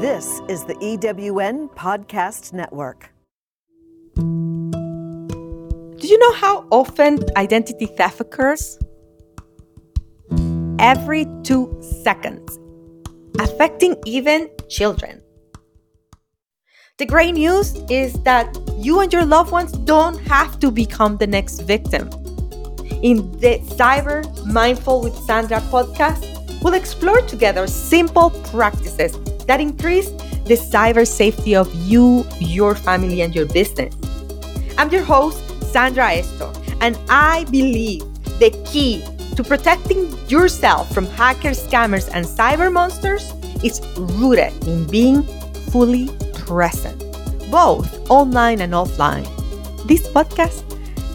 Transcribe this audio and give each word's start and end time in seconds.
This 0.00 0.40
is 0.48 0.64
the 0.64 0.76
EWN 0.76 1.74
Podcast 1.74 2.54
Network. 2.54 3.12
Do 4.16 6.06
you 6.08 6.18
know 6.18 6.32
how 6.32 6.66
often 6.70 7.18
identity 7.36 7.84
theft 7.84 8.18
occurs? 8.18 8.78
Every 10.78 11.26
two 11.42 11.78
seconds, 12.02 12.58
affecting 13.40 13.94
even 14.06 14.48
children. 14.70 15.20
The 16.96 17.04
great 17.04 17.34
news 17.34 17.74
is 17.90 18.14
that 18.22 18.56
you 18.78 19.00
and 19.00 19.12
your 19.12 19.26
loved 19.26 19.52
ones 19.52 19.72
don't 19.72 20.16
have 20.20 20.58
to 20.60 20.70
become 20.70 21.18
the 21.18 21.26
next 21.26 21.60
victim. 21.60 22.08
In 23.02 23.30
the 23.32 23.60
Cyber 23.76 24.24
Mindful 24.46 25.02
with 25.02 25.14
Sandra 25.26 25.60
podcast, 25.60 26.24
we'll 26.62 26.72
explore 26.72 27.20
together 27.26 27.66
simple 27.66 28.30
practices 28.30 29.14
that 29.50 29.60
increase 29.60 30.10
the 30.46 30.54
cyber 30.54 31.04
safety 31.04 31.56
of 31.56 31.68
you, 31.74 32.24
your 32.38 32.76
family, 32.76 33.20
and 33.22 33.34
your 33.34 33.46
business. 33.46 33.92
I'm 34.78 34.90
your 34.90 35.02
host, 35.02 35.42
Sandra 35.72 36.06
Estok, 36.06 36.54
and 36.80 36.96
I 37.08 37.42
believe 37.50 38.02
the 38.38 38.50
key 38.64 39.02
to 39.34 39.42
protecting 39.42 40.06
yourself 40.28 40.94
from 40.94 41.04
hackers, 41.04 41.66
scammers, 41.66 42.08
and 42.14 42.24
cyber 42.24 42.72
monsters 42.72 43.32
is 43.64 43.80
rooted 43.98 44.52
in 44.68 44.86
being 44.86 45.24
fully 45.72 46.06
present, 46.46 47.00
both 47.50 48.08
online 48.08 48.60
and 48.60 48.72
offline. 48.72 49.26
This 49.88 50.06
podcast 50.06 50.62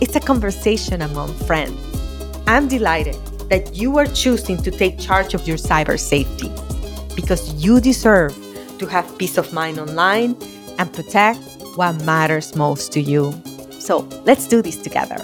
is 0.01 0.13
a 0.17 0.19
conversation 0.19 1.03
among 1.03 1.33
friends. 1.47 1.79
I'm 2.47 2.67
delighted 2.67 3.15
that 3.47 3.73
you 3.75 3.97
are 3.97 4.07
choosing 4.07 4.57
to 4.57 4.71
take 4.71 4.99
charge 4.99 5.33
of 5.35 5.47
your 5.47 5.57
cyber 5.57 5.97
safety 5.97 6.51
because 7.15 7.53
you 7.63 7.79
deserve 7.79 8.35
to 8.77 8.85
have 8.85 9.17
peace 9.17 9.37
of 9.37 9.53
mind 9.53 9.79
online 9.79 10.35
and 10.77 10.91
protect 10.93 11.39
what 11.75 11.93
matters 12.03 12.55
most 12.55 12.91
to 12.93 13.01
you. 13.01 13.33
So 13.79 13.99
let's 14.25 14.47
do 14.47 14.61
this 14.61 14.77
together. 14.77 15.17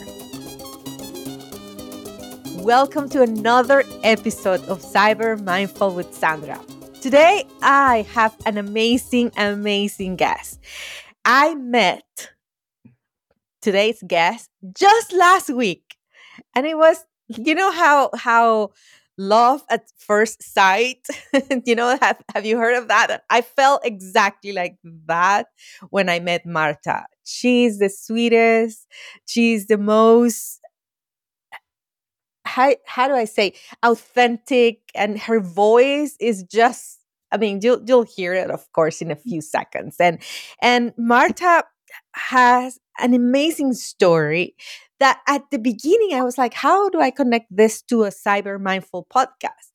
Welcome 2.63 3.09
to 3.09 3.21
another 3.21 3.83
episode 4.03 4.61
of 4.65 4.81
Cyber 4.81 5.41
Mindful 5.43 5.93
with 5.95 6.13
Sandra. 6.13 6.59
Today, 7.01 7.45
I 7.61 8.05
have 8.13 8.37
an 8.45 8.57
amazing, 8.57 9.31
amazing 9.35 10.15
guest. 10.15 10.59
I 11.25 11.55
met 11.55 12.31
today's 13.61 14.01
guest 14.05 14.49
just 14.77 15.11
last 15.11 15.49
week, 15.49 15.97
and 16.55 16.67
it 16.67 16.77
was, 16.77 17.03
you 17.27 17.55
know, 17.55 17.71
how 17.71 18.11
how 18.13 18.71
love 19.21 19.63
at 19.69 19.83
first 19.97 20.41
sight. 20.43 21.05
you 21.65 21.75
know, 21.75 21.97
have, 22.01 22.21
have 22.33 22.45
you 22.45 22.57
heard 22.57 22.75
of 22.75 22.87
that? 22.87 23.23
I 23.29 23.41
felt 23.41 23.85
exactly 23.85 24.51
like 24.51 24.77
that 25.05 25.47
when 25.89 26.09
I 26.09 26.19
met 26.19 26.45
Marta. 26.45 27.05
She's 27.23 27.79
the 27.79 27.89
sweetest, 27.89 28.87
she's 29.25 29.67
the 29.67 29.77
most 29.77 30.59
how, 32.43 32.75
how 32.85 33.07
do 33.07 33.13
I 33.13 33.25
say 33.25 33.53
authentic 33.83 34.79
and 34.93 35.17
her 35.19 35.39
voice 35.39 36.17
is 36.19 36.43
just 36.43 36.99
I 37.31 37.37
mean 37.37 37.59
you'll 37.61 37.81
you'll 37.85 38.03
hear 38.03 38.33
it 38.33 38.49
of 38.51 38.69
course 38.73 39.01
in 39.01 39.09
a 39.09 39.15
mm. 39.15 39.21
few 39.21 39.41
seconds 39.41 39.95
and 39.99 40.21
and 40.61 40.91
Marta 40.97 41.63
has 42.15 42.79
an 42.99 43.13
amazing 43.13 43.73
story 43.73 44.55
that 45.01 45.19
at 45.27 45.43
the 45.51 45.59
beginning 45.59 46.13
I 46.13 46.23
was 46.23 46.37
like, 46.37 46.53
how 46.53 46.89
do 46.89 47.01
I 47.01 47.11
connect 47.11 47.47
this 47.49 47.81
to 47.83 48.03
a 48.03 48.09
cyber 48.09 48.59
mindful 48.59 49.07
podcast? 49.13 49.71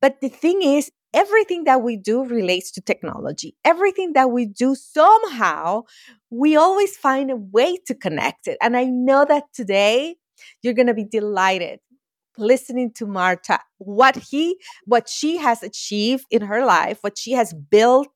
But 0.00 0.20
the 0.20 0.28
thing 0.28 0.62
is, 0.62 0.90
everything 1.14 1.64
that 1.64 1.82
we 1.82 1.96
do 1.96 2.24
relates 2.24 2.70
to 2.72 2.80
technology. 2.80 3.56
Everything 3.64 4.12
that 4.12 4.30
we 4.30 4.46
do, 4.46 4.74
somehow, 4.74 5.82
we 6.30 6.56
always 6.56 6.96
find 6.96 7.30
a 7.30 7.36
way 7.36 7.78
to 7.86 7.94
connect 7.94 8.46
it. 8.46 8.58
And 8.60 8.76
I 8.76 8.84
know 8.84 9.24
that 9.24 9.44
today 9.54 10.16
you're 10.62 10.74
going 10.74 10.86
to 10.86 10.94
be 10.94 11.04
delighted 11.04 11.80
listening 12.36 12.92
to 12.92 13.04
Marta, 13.04 13.58
what 13.78 14.14
he, 14.14 14.56
what 14.84 15.08
she 15.08 15.38
has 15.38 15.64
achieved 15.64 16.24
in 16.30 16.42
her 16.42 16.64
life, 16.64 16.98
what 17.00 17.18
she 17.18 17.32
has 17.32 17.52
built, 17.52 18.06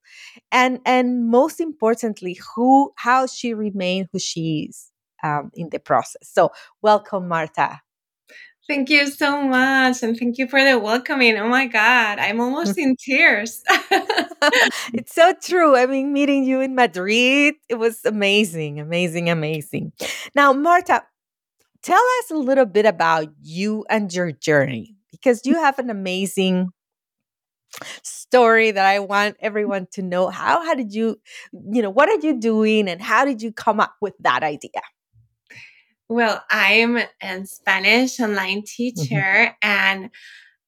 and 0.52 0.78
and 0.86 1.28
most 1.28 1.60
importantly, 1.60 2.38
who, 2.54 2.92
how 2.96 3.26
she 3.26 3.52
remained 3.52 4.08
who 4.12 4.20
she 4.20 4.68
is 4.68 4.91
um, 5.22 5.50
in 5.54 5.70
the 5.70 5.78
process. 5.78 6.28
So, 6.30 6.50
welcome, 6.82 7.28
Marta. 7.28 7.80
Thank 8.68 8.90
you 8.90 9.08
so 9.08 9.42
much. 9.42 10.02
And 10.02 10.16
thank 10.16 10.38
you 10.38 10.46
for 10.46 10.62
the 10.62 10.78
welcoming. 10.78 11.36
Oh 11.36 11.48
my 11.48 11.66
God, 11.66 12.18
I'm 12.20 12.40
almost 12.40 12.78
in 12.78 12.96
tears. 12.96 13.62
it's 14.94 15.14
so 15.14 15.34
true. 15.42 15.76
I 15.76 15.86
mean, 15.86 16.12
meeting 16.12 16.44
you 16.44 16.60
in 16.60 16.74
Madrid, 16.74 17.54
it 17.68 17.74
was 17.74 18.04
amazing, 18.04 18.78
amazing, 18.78 19.28
amazing. 19.30 19.92
Now, 20.34 20.52
Marta, 20.52 21.02
tell 21.82 22.02
us 22.20 22.30
a 22.30 22.36
little 22.36 22.66
bit 22.66 22.86
about 22.86 23.28
you 23.42 23.84
and 23.90 24.12
your 24.14 24.30
journey 24.30 24.96
because 25.10 25.44
you 25.44 25.56
have 25.56 25.78
an 25.80 25.90
amazing 25.90 26.68
story 28.02 28.70
that 28.70 28.86
I 28.86 29.00
want 29.00 29.36
everyone 29.40 29.86
to 29.92 30.02
know. 30.02 30.28
How 30.28 30.64
how 30.64 30.74
did 30.74 30.92
you, 30.92 31.20
you 31.52 31.82
know, 31.82 31.90
what 31.90 32.08
are 32.08 32.26
you 32.26 32.38
doing 32.38 32.88
and 32.88 33.02
how 33.02 33.24
did 33.24 33.42
you 33.42 33.52
come 33.52 33.80
up 33.80 33.94
with 34.00 34.14
that 34.20 34.42
idea? 34.42 34.82
Well, 36.12 36.44
I'm 36.50 36.98
a 37.22 37.46
Spanish 37.46 38.20
online 38.20 38.58
mm-hmm. 38.58 38.64
teacher 38.66 39.14
mm-hmm. 39.14 39.52
and 39.62 40.10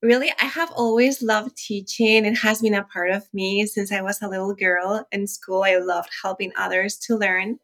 really 0.01 0.33
I 0.41 0.47
have 0.47 0.71
always 0.71 1.23
loved 1.23 1.55
teaching. 1.55 2.25
It 2.25 2.39
has 2.39 2.63
been 2.63 2.73
a 2.73 2.85
part 2.85 3.11
of 3.11 3.29
me 3.35 3.67
since 3.67 3.93
I 3.93 4.01
was 4.01 4.23
a 4.23 4.29
little 4.29 4.55
girl 4.55 5.07
in 5.13 5.27
school. 5.27 5.63
I 5.63 5.77
loved 5.77 6.09
helping 6.23 6.53
others 6.57 6.97
to 7.09 7.17
learn. 7.17 7.59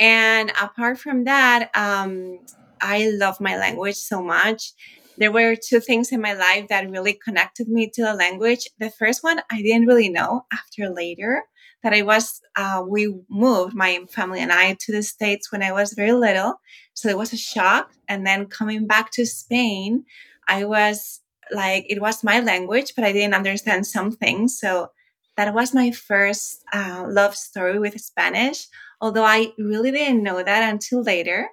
And 0.00 0.50
apart 0.60 0.98
from 0.98 1.22
that, 1.22 1.70
um, 1.76 2.40
I 2.80 3.12
love 3.14 3.40
my 3.40 3.56
language 3.56 3.94
so 3.94 4.20
much. 4.20 4.72
There 5.16 5.30
were 5.30 5.54
two 5.54 5.78
things 5.78 6.10
in 6.10 6.20
my 6.20 6.32
life 6.32 6.66
that 6.70 6.90
really 6.90 7.12
connected 7.24 7.68
me 7.68 7.88
to 7.90 8.02
the 8.02 8.14
language. 8.14 8.66
The 8.80 8.90
first 8.90 9.22
one 9.22 9.40
I 9.48 9.62
didn't 9.62 9.86
really 9.86 10.08
know 10.08 10.46
after 10.52 10.90
later 10.90 11.44
that 11.82 11.92
I 11.92 12.02
was, 12.02 12.40
uh, 12.56 12.82
we 12.86 13.14
moved, 13.28 13.74
my 13.74 14.00
family 14.10 14.40
and 14.40 14.52
I, 14.52 14.74
to 14.80 14.92
the 14.92 15.02
States 15.02 15.50
when 15.50 15.62
I 15.62 15.72
was 15.72 15.94
very 15.94 16.12
little. 16.12 16.60
So 16.94 17.08
it 17.08 17.18
was 17.18 17.32
a 17.32 17.36
shock. 17.36 17.90
And 18.08 18.26
then 18.26 18.46
coming 18.46 18.86
back 18.86 19.10
to 19.12 19.26
Spain, 19.26 20.04
I 20.48 20.64
was 20.64 21.20
like, 21.50 21.86
it 21.88 22.00
was 22.00 22.24
my 22.24 22.40
language, 22.40 22.94
but 22.94 23.04
I 23.04 23.12
didn't 23.12 23.34
understand 23.34 23.86
some 23.86 24.12
things. 24.12 24.58
So 24.58 24.90
that 25.36 25.54
was 25.54 25.74
my 25.74 25.90
first 25.90 26.62
uh, 26.72 27.06
love 27.08 27.34
story 27.34 27.78
with 27.78 28.00
Spanish, 28.00 28.66
although 29.00 29.24
I 29.24 29.52
really 29.58 29.90
didn't 29.90 30.22
know 30.22 30.42
that 30.42 30.70
until 30.70 31.02
later. 31.02 31.48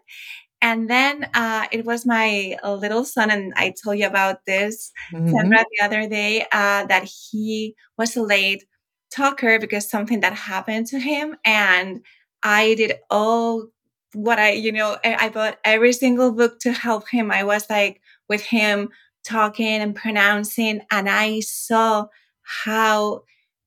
And 0.62 0.90
then 0.90 1.30
uh, 1.34 1.68
it 1.72 1.86
was 1.86 2.06
my 2.06 2.58
little 2.66 3.06
son, 3.06 3.32
and 3.32 3.54
I 3.56 3.74
told 3.82 3.98
you 3.98 4.06
about 4.06 4.46
this, 4.46 4.92
mm-hmm. 5.14 5.30
Sandra, 5.30 5.64
the 5.72 5.86
other 5.86 6.10
day, 6.10 6.42
uh, 6.52 6.86
that 6.88 7.06
he 7.06 7.76
was 7.98 8.18
late 8.18 8.66
talker 9.12 9.60
because 9.60 9.90
something 9.90 10.20
that 10.22 10.34
happened 10.34 10.88
to 10.88 11.00
him 11.00 11.36
and 11.44 12.02
I 12.44 12.76
did 12.76 12.94
all 13.10 13.68
what 14.14 14.40
I, 14.40 14.52
you 14.52 14.72
know, 14.72 14.98
I 15.04 15.30
bought 15.30 15.60
every 15.64 15.94
single 15.94 16.32
book 16.32 16.60
to 16.62 16.72
help 16.72 17.08
him. 17.10 17.32
I 17.32 17.44
was 17.44 17.70
like 17.70 18.02
with 18.28 18.42
him 18.42 18.90
talking 19.24 19.82
and 19.82 19.96
pronouncing, 19.96 20.82
and 20.90 21.10
I 21.10 21.42
saw 21.42 22.08
how 22.42 23.24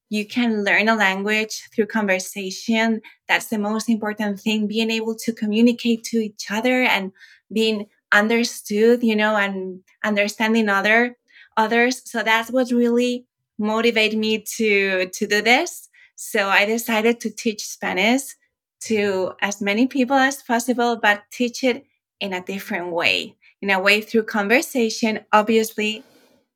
you 0.08 0.26
can 0.26 0.64
learn 0.64 0.88
a 0.88 0.97
language 0.97 1.69
through 1.74 1.86
conversation. 1.86 3.00
That's 3.28 3.47
the 3.47 3.59
most 3.59 3.88
important 3.88 4.41
thing, 4.41 4.66
being 4.66 4.91
able 4.91 5.14
to 5.16 5.32
communicate 5.32 6.04
to 6.04 6.19
each 6.19 6.50
other 6.50 6.82
and 6.82 7.12
being 7.53 7.86
understood, 8.10 9.03
you 9.03 9.16
know, 9.16 9.36
and 9.36 9.80
understanding 10.03 10.69
other 10.69 11.16
others. 11.56 12.03
So 12.04 12.22
that's 12.22 12.50
what 12.50 12.70
really 12.70 13.26
motivate 13.59 14.17
me 14.17 14.45
to 14.57 15.09
to 15.09 15.27
do 15.27 15.43
this. 15.43 15.89
So 16.16 16.49
I 16.49 16.65
decided 16.66 17.21
to 17.21 17.31
teach 17.31 17.66
Spanish 17.66 18.22
to 18.83 19.33
as 19.41 19.60
many 19.60 19.87
people 19.87 20.16
as 20.16 20.43
possible, 20.43 20.97
but 20.97 21.22
teach 21.31 21.65
it 21.65 21.84
in 22.21 22.33
a 22.33 22.43
different 22.43 22.93
way, 22.93 23.37
in 23.60 23.71
a 23.71 23.81
way 23.81 24.01
through 24.01 24.25
conversation. 24.25 25.21
Obviously, 25.33 26.04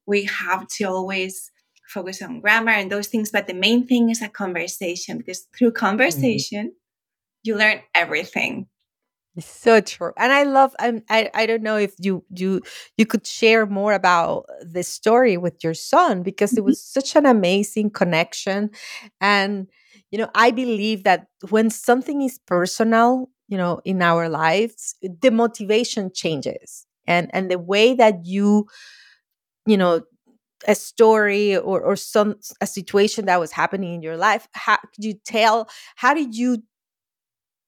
we 0.06 0.24
have 0.24 0.66
to 0.68 0.84
always 0.84 1.50
focus 1.88 2.22
on 2.22 2.40
grammar 2.40 2.72
and 2.72 2.90
those 2.90 3.08
things, 3.08 3.30
but 3.30 3.46
the 3.46 3.54
main 3.54 3.86
thing 3.86 4.10
is 4.10 4.22
a 4.22 4.28
conversation 4.28 5.18
because 5.18 5.46
through 5.56 5.70
mm-hmm. 5.70 5.86
conversation, 5.86 6.66
mm-hmm. 6.66 7.42
you 7.44 7.56
learn 7.56 7.80
everything. 7.94 8.66
So 9.38 9.80
true. 9.82 10.12
And 10.16 10.32
I 10.32 10.44
love 10.44 10.74
I'm, 10.78 11.02
I 11.10 11.30
I 11.34 11.44
don't 11.44 11.62
know 11.62 11.76
if 11.76 11.94
you 11.98 12.24
you 12.34 12.62
you 12.96 13.04
could 13.04 13.26
share 13.26 13.66
more 13.66 13.92
about 13.92 14.46
this 14.62 14.88
story 14.88 15.36
with 15.36 15.62
your 15.62 15.74
son 15.74 16.22
because 16.22 16.52
it 16.52 16.56
mm-hmm. 16.60 16.66
was 16.66 16.80
such 16.82 17.16
an 17.16 17.26
amazing 17.26 17.90
connection 17.90 18.70
and 19.20 19.66
you 20.10 20.18
know 20.18 20.30
I 20.34 20.52
believe 20.52 21.04
that 21.04 21.26
when 21.50 21.68
something 21.68 22.22
is 22.22 22.38
personal, 22.46 23.28
you 23.48 23.58
know, 23.58 23.80
in 23.84 24.00
our 24.00 24.28
lives, 24.30 24.94
the 25.02 25.30
motivation 25.30 26.10
changes. 26.14 26.86
And 27.06 27.30
and 27.34 27.50
the 27.50 27.58
way 27.58 27.94
that 27.94 28.24
you 28.24 28.66
you 29.66 29.76
know 29.76 30.02
a 30.66 30.74
story 30.74 31.56
or, 31.56 31.80
or 31.80 31.96
some 31.96 32.36
a 32.60 32.66
situation 32.66 33.26
that 33.26 33.38
was 33.40 33.52
happening 33.52 33.94
in 33.94 34.02
your 34.02 34.16
life 34.16 34.48
how 34.52 34.76
could 34.76 35.04
you 35.04 35.14
tell 35.24 35.68
how 35.96 36.14
did 36.14 36.34
you 36.34 36.62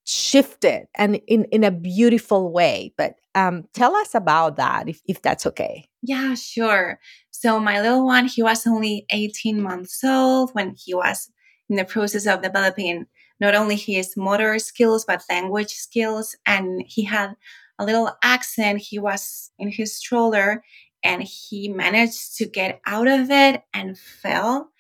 shift 0.09 0.65
it 0.65 0.89
and 0.95 1.21
in 1.27 1.45
in 1.47 1.65
a 1.65 1.71
beautiful 1.71 2.51
way 2.51 2.93
but 2.97 3.15
um 3.35 3.65
tell 3.75 3.95
us 3.95 4.15
about 4.15 4.57
that 4.57 4.89
if, 4.89 5.01
if 5.07 5.21
that's 5.23 5.47
okay. 5.47 5.87
Yeah 6.03 6.35
sure. 6.35 6.99
So 7.31 7.61
my 7.61 7.81
little 7.81 8.07
one 8.07 8.27
he 8.27 8.43
was 8.43 8.67
only 8.67 9.05
18 9.11 9.61
months 9.61 10.03
old 10.03 10.51
when 10.53 10.75
he 10.77 10.95
was 10.95 11.31
in 11.69 11.77
the 11.77 11.85
process 11.85 12.27
of 12.27 12.43
developing 12.43 13.07
not 13.41 13.55
only 13.55 13.77
his 13.77 14.17
motor 14.17 14.59
skills 14.59 15.05
but 15.05 15.23
language 15.29 15.73
skills 15.73 16.35
and 16.47 16.83
he 16.87 17.05
had 17.05 17.35
a 17.79 17.85
little 17.85 18.11
accent 18.23 18.81
he 18.81 18.99
was 18.99 19.51
in 19.59 19.71
his 19.71 19.95
stroller 19.95 20.63
and 21.05 21.23
he 21.23 21.69
managed 21.69 22.37
to 22.37 22.47
get 22.47 22.81
out 22.87 23.09
of 23.09 23.31
it 23.31 23.63
and 23.73 23.99
fell. 23.99 24.71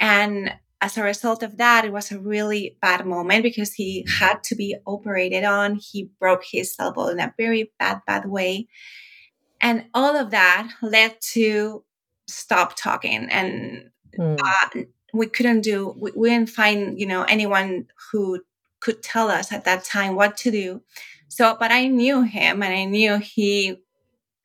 And 0.00 0.52
as 0.80 0.96
a 0.96 1.02
result 1.02 1.42
of 1.42 1.56
that, 1.56 1.84
it 1.84 1.92
was 1.92 2.12
a 2.12 2.20
really 2.20 2.76
bad 2.80 3.04
moment 3.04 3.42
because 3.42 3.72
he 3.72 4.06
had 4.18 4.44
to 4.44 4.54
be 4.54 4.76
operated 4.86 5.44
on. 5.44 5.74
He 5.74 6.10
broke 6.20 6.44
his 6.44 6.74
elbow 6.78 7.08
in 7.08 7.20
a 7.20 7.34
very 7.36 7.72
bad, 7.78 8.00
bad 8.06 8.26
way. 8.26 8.68
And 9.60 9.86
all 9.92 10.16
of 10.16 10.30
that 10.30 10.70
led 10.80 11.20
to 11.32 11.84
stop 12.28 12.76
talking. 12.76 13.28
And 13.30 13.90
mm. 14.16 14.38
uh, 14.40 14.82
we 15.12 15.26
couldn't 15.26 15.62
do, 15.62 15.94
we, 15.98 16.12
we 16.14 16.30
didn't 16.30 16.50
find, 16.50 16.98
you 16.98 17.06
know, 17.06 17.24
anyone 17.24 17.86
who 18.12 18.40
could 18.80 19.02
tell 19.02 19.30
us 19.30 19.50
at 19.50 19.64
that 19.64 19.84
time 19.84 20.14
what 20.14 20.36
to 20.38 20.50
do. 20.52 20.82
So, 21.26 21.56
but 21.58 21.72
I 21.72 21.88
knew 21.88 22.22
him 22.22 22.62
and 22.62 22.72
I 22.72 22.84
knew 22.84 23.18
he 23.18 23.78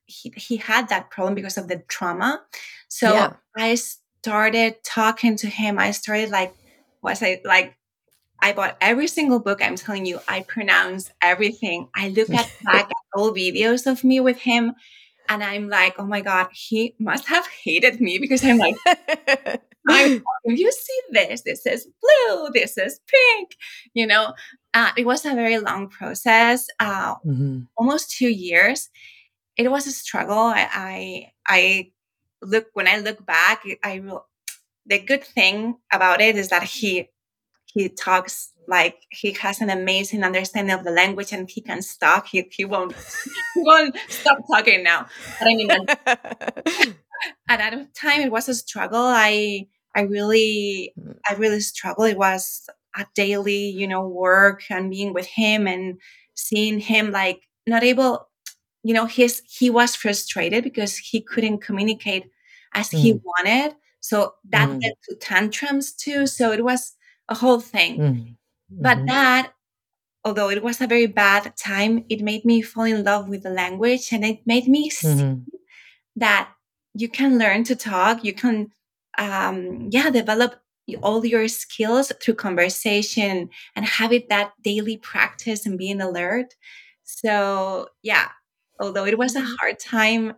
he, 0.05 0.33
he 0.35 0.57
had 0.57 0.89
that 0.89 1.09
problem 1.09 1.33
because 1.33 1.57
of 1.57 1.67
the 1.67 1.83
trauma. 1.87 2.41
So 2.87 3.13
yeah. 3.13 3.33
I 3.55 3.77
started 4.23 4.75
talking 4.85 5.35
to 5.35 5.47
him. 5.47 5.77
I 5.77 5.91
started 5.91 6.29
like, 6.29 6.55
was 7.01 7.21
I 7.21 7.41
like, 7.43 7.77
I 8.41 8.53
bought 8.53 8.77
every 8.79 9.07
single 9.07 9.39
book. 9.39 9.61
I'm 9.61 9.75
telling 9.75 10.05
you, 10.05 10.19
I 10.29 10.43
pronounce 10.43 11.11
everything. 11.21 11.89
I 11.93 12.07
look 12.07 12.29
at 12.29 12.49
back 12.63 12.85
at 12.85 13.17
old 13.19 13.35
videos 13.35 13.85
of 13.85 14.03
me 14.05 14.21
with 14.21 14.37
him, 14.37 14.73
and 15.27 15.43
I'm 15.43 15.67
like, 15.67 15.95
oh 15.99 16.05
my 16.05 16.21
god, 16.21 16.47
he 16.53 16.95
must 16.99 17.27
have 17.27 17.45
hated 17.47 17.99
me 17.99 18.17
because 18.17 18.43
I'm 18.45 18.57
like, 18.57 18.75
I'm, 19.89 20.23
you 20.45 20.71
see 20.71 20.99
this? 21.11 21.41
This 21.41 21.65
is 21.65 21.85
blue. 22.01 22.49
This 22.53 22.77
is 22.77 23.01
pink. 23.05 23.57
You 23.93 24.07
know, 24.07 24.33
uh, 24.73 24.91
it 24.97 25.05
was 25.05 25.25
a 25.25 25.35
very 25.35 25.59
long 25.59 25.89
process, 25.89 26.67
uh, 26.79 27.15
mm-hmm. 27.15 27.63
almost 27.77 28.11
two 28.11 28.29
years 28.29 28.89
it 29.57 29.69
was 29.69 29.87
a 29.87 29.91
struggle. 29.91 30.37
I, 30.37 30.67
I, 30.71 31.31
I 31.47 31.91
look 32.43 32.67
when 32.73 32.87
I 32.87 32.97
look 32.99 33.25
back, 33.25 33.63
I 33.83 33.99
will. 33.99 34.27
The 34.85 34.99
good 34.99 35.23
thing 35.23 35.77
about 35.91 36.19
it 36.21 36.35
is 36.35 36.49
that 36.49 36.63
he 36.63 37.09
he 37.65 37.89
talks 37.89 38.51
like 38.67 38.97
he 39.09 39.31
has 39.33 39.61
an 39.61 39.69
amazing 39.69 40.23
understanding 40.23 40.75
of 40.75 40.83
the 40.83 40.91
language 40.91 41.31
and 41.31 41.49
he 41.49 41.61
can 41.61 41.81
stop. 41.81 42.27
He 42.27 42.47
he 42.51 42.65
won't 42.65 42.93
he 42.93 43.31
won't 43.61 43.95
stop 44.09 44.39
talking 44.51 44.83
now. 44.83 45.07
But 45.39 45.47
I 45.47 45.55
mean, 45.55 45.71
at 47.49 47.59
that 47.59 47.95
time 47.95 48.21
it 48.21 48.31
was 48.31 48.49
a 48.49 48.55
struggle. 48.55 49.01
I 49.01 49.67
I 49.95 50.01
really. 50.01 50.93
I 51.29 51.35
really 51.35 51.59
struggled. 51.61 52.09
It 52.09 52.17
was 52.17 52.67
a 52.95 53.05
daily, 53.15 53.69
you 53.69 53.87
know, 53.87 54.07
work 54.07 54.63
and 54.69 54.89
being 54.89 55.13
with 55.13 55.25
him 55.27 55.67
and 55.67 55.99
seeing 56.35 56.79
him 56.79 57.11
like 57.11 57.41
not 57.65 57.83
able 57.83 58.27
you 58.83 58.93
know 58.93 59.05
his 59.05 59.41
he 59.49 59.69
was 59.69 59.95
frustrated 59.95 60.63
because 60.63 60.97
he 60.97 61.21
couldn't 61.21 61.59
communicate 61.59 62.29
as 62.73 62.89
mm. 62.89 62.99
he 62.99 63.21
wanted 63.23 63.75
so 63.99 64.33
that 64.49 64.69
mm. 64.69 64.81
led 64.81 64.93
to 65.03 65.15
tantrums 65.15 65.93
too 65.93 66.27
so 66.27 66.51
it 66.51 66.63
was 66.63 66.93
a 67.29 67.35
whole 67.35 67.59
thing 67.59 67.97
mm. 67.97 68.03
mm-hmm. 68.03 68.33
but 68.69 69.05
that 69.07 69.53
although 70.25 70.49
it 70.49 70.63
was 70.63 70.81
a 70.81 70.87
very 70.87 71.07
bad 71.07 71.55
time 71.57 72.05
it 72.09 72.21
made 72.21 72.45
me 72.45 72.61
fall 72.61 72.83
in 72.83 73.03
love 73.03 73.27
with 73.27 73.43
the 73.43 73.49
language 73.49 74.11
and 74.11 74.23
it 74.23 74.39
made 74.45 74.67
me 74.67 74.89
mm-hmm. 74.89 75.17
see 75.17 75.59
that 76.15 76.49
you 76.93 77.09
can 77.09 77.39
learn 77.39 77.63
to 77.63 77.75
talk 77.75 78.23
you 78.23 78.33
can 78.33 78.71
um 79.17 79.87
yeah 79.91 80.09
develop 80.09 80.55
all 81.01 81.25
your 81.25 81.47
skills 81.47 82.11
through 82.21 82.33
conversation 82.33 83.49
and 83.75 83.85
have 83.85 84.11
it 84.11 84.27
that 84.27 84.51
daily 84.61 84.97
practice 84.97 85.65
and 85.65 85.77
being 85.77 86.01
alert 86.01 86.55
so 87.03 87.87
yeah 88.01 88.27
although 88.83 89.05
it 89.05 89.17
was 89.17 89.35
a 89.35 89.39
mm-hmm. 89.39 89.53
hard 89.59 89.79
time 89.79 90.33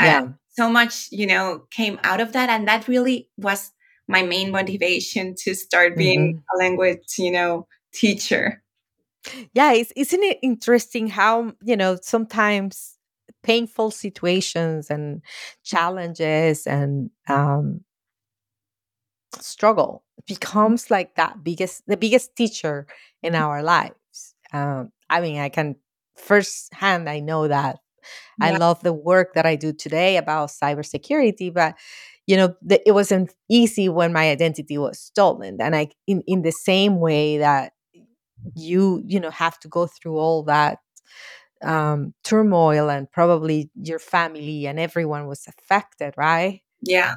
yeah 0.00 0.28
so 0.48 0.68
much 0.68 1.08
you 1.12 1.26
know 1.26 1.62
came 1.70 2.00
out 2.02 2.20
of 2.20 2.32
that 2.32 2.48
and 2.48 2.66
that 2.66 2.88
really 2.88 3.28
was 3.36 3.72
my 4.08 4.22
main 4.22 4.50
motivation 4.50 5.34
to 5.36 5.54
start 5.54 5.96
being 5.96 6.34
mm-hmm. 6.34 6.56
a 6.56 6.58
language 6.58 7.04
you 7.18 7.30
know 7.30 7.66
teacher 7.92 8.62
yeah 9.52 9.72
it's, 9.72 9.92
isn't 9.96 10.22
it 10.22 10.38
interesting 10.42 11.06
how 11.08 11.52
you 11.62 11.76
know 11.76 11.96
sometimes 12.00 12.98
painful 13.42 13.90
situations 13.90 14.90
and 14.90 15.20
challenges 15.62 16.66
and 16.66 17.10
um, 17.28 17.80
struggle 19.38 20.02
becomes 20.26 20.90
like 20.90 21.14
that 21.16 21.44
biggest 21.44 21.82
the 21.86 21.96
biggest 21.96 22.34
teacher 22.34 22.86
in 23.22 23.34
our 23.34 23.62
lives 23.62 24.34
um, 24.52 24.90
i 25.10 25.20
mean 25.20 25.38
i 25.38 25.48
can 25.48 25.76
firsthand, 26.16 27.08
I 27.08 27.20
know 27.20 27.48
that. 27.48 27.78
Yeah. 28.38 28.46
I 28.46 28.56
love 28.56 28.82
the 28.82 28.92
work 28.92 29.34
that 29.34 29.46
I 29.46 29.56
do 29.56 29.72
today 29.72 30.16
about 30.16 30.50
cybersecurity, 30.50 31.52
but 31.52 31.74
you 32.26 32.36
know, 32.36 32.54
the, 32.62 32.86
it 32.88 32.92
wasn't 32.92 33.34
easy 33.50 33.88
when 33.88 34.12
my 34.12 34.30
identity 34.30 34.78
was 34.78 34.98
stolen. 34.98 35.58
And 35.60 35.76
I, 35.76 35.88
in, 36.06 36.22
in 36.26 36.42
the 36.42 36.52
same 36.52 36.98
way 36.98 37.38
that 37.38 37.72
you, 38.54 39.02
you 39.06 39.20
know, 39.20 39.30
have 39.30 39.58
to 39.60 39.68
go 39.68 39.86
through 39.86 40.16
all 40.16 40.42
that 40.44 40.78
um, 41.62 42.14
turmoil 42.24 42.88
and 42.90 43.10
probably 43.10 43.70
your 43.74 43.98
family 43.98 44.66
and 44.66 44.78
everyone 44.78 45.26
was 45.26 45.46
affected, 45.46 46.14
right? 46.16 46.62
Yeah. 46.82 47.16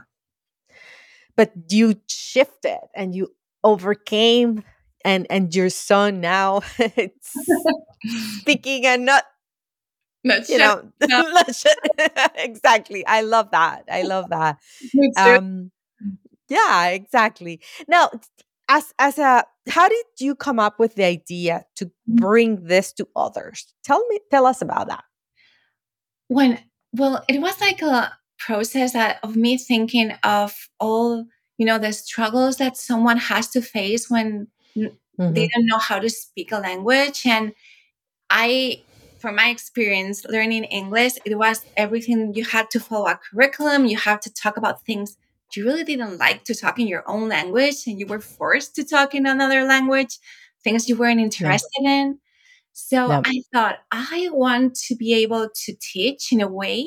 But 1.36 1.52
you 1.70 1.96
shifted 2.08 2.80
and 2.96 3.14
you 3.14 3.30
overcame 3.64 4.64
and 5.08 5.26
and 5.30 5.56
your 5.56 5.70
son 5.70 6.22
now 6.22 6.62
it's 6.78 7.34
speaking 8.42 8.86
and 8.86 9.06
not 9.06 9.24
not 10.24 10.48
you 10.50 10.58
know 10.58 10.84
no. 11.08 11.44
exactly 12.36 13.06
i 13.08 13.22
love 13.22 13.50
that 13.52 13.84
i 13.90 14.02
love 14.04 14.30
that. 14.30 14.58
Um 15.18 15.72
yeah 16.50 16.88
exactly. 16.88 17.62
Now 17.88 18.10
as 18.70 18.94
as 19.00 19.18
a 19.18 19.46
how 19.70 19.90
did 19.90 20.06
you 20.20 20.36
come 20.36 20.60
up 20.60 20.80
with 20.80 20.96
the 20.96 21.04
idea 21.04 21.66
to 21.76 21.86
mm-hmm. 21.86 22.16
bring 22.16 22.64
this 22.64 22.94
to 22.94 23.08
others? 23.16 23.74
Tell 23.84 24.06
me 24.08 24.20
tell 24.32 24.46
us 24.46 24.62
about 24.62 24.88
that. 24.88 25.04
When 26.28 26.60
well 26.94 27.24
it 27.28 27.40
was 27.40 27.60
like 27.62 27.82
a 27.82 28.14
process 28.40 28.94
that, 28.94 29.20
of 29.24 29.36
me 29.36 29.58
thinking 29.58 30.12
of 30.24 30.56
all 30.80 31.26
you 31.58 31.66
know 31.66 31.80
the 31.80 31.92
struggles 31.92 32.58
that 32.58 32.78
someone 32.78 33.18
has 33.18 33.50
to 33.50 33.62
face 33.62 34.10
when 34.10 34.48
mm-hmm. 34.78 35.34
they 35.34 35.48
don't 35.48 35.66
know 35.66 35.78
how 35.78 36.00
to 36.00 36.10
speak 36.10 36.52
a 36.52 36.58
language. 36.58 37.26
And 37.26 37.54
i 38.30 38.82
from 39.20 39.36
my 39.36 39.50
experience 39.50 40.26
learning 40.26 40.64
english 40.66 41.14
it 41.26 41.38
was 41.38 41.66
everything. 41.76 42.34
You 42.36 42.46
had 42.46 42.70
to 42.72 42.80
follow 42.80 43.08
a 43.08 43.18
curriculum. 43.18 43.86
You 43.86 43.98
have 43.98 44.20
to 44.22 44.34
talk 44.34 44.58
about 44.58 44.84
things 44.86 45.18
you 45.56 45.64
really 45.64 45.86
didn't 45.86 46.18
like 46.18 46.44
to 46.44 46.54
talk 46.54 46.78
in 46.78 46.88
your 46.88 47.04
own 47.08 47.30
language 47.30 47.88
and 47.88 47.98
you 47.98 48.06
were 48.06 48.20
forced 48.20 48.76
to 48.76 48.84
talk 48.84 49.16
in 49.16 49.26
another 49.26 49.64
language 49.64 50.20
things 50.64 50.90
you 50.90 50.98
weren't 50.98 51.22
interested 51.22 51.84
in. 51.84 52.20
So 52.74 53.12
i 53.12 53.42
thought 53.54 53.78
i 53.92 54.30
want 54.32 54.76
to 54.88 54.96
be 54.96 55.14
able 55.24 55.50
to 55.64 55.74
teach 55.80 56.32
in 56.32 56.42
a 56.42 56.48
way 56.48 56.86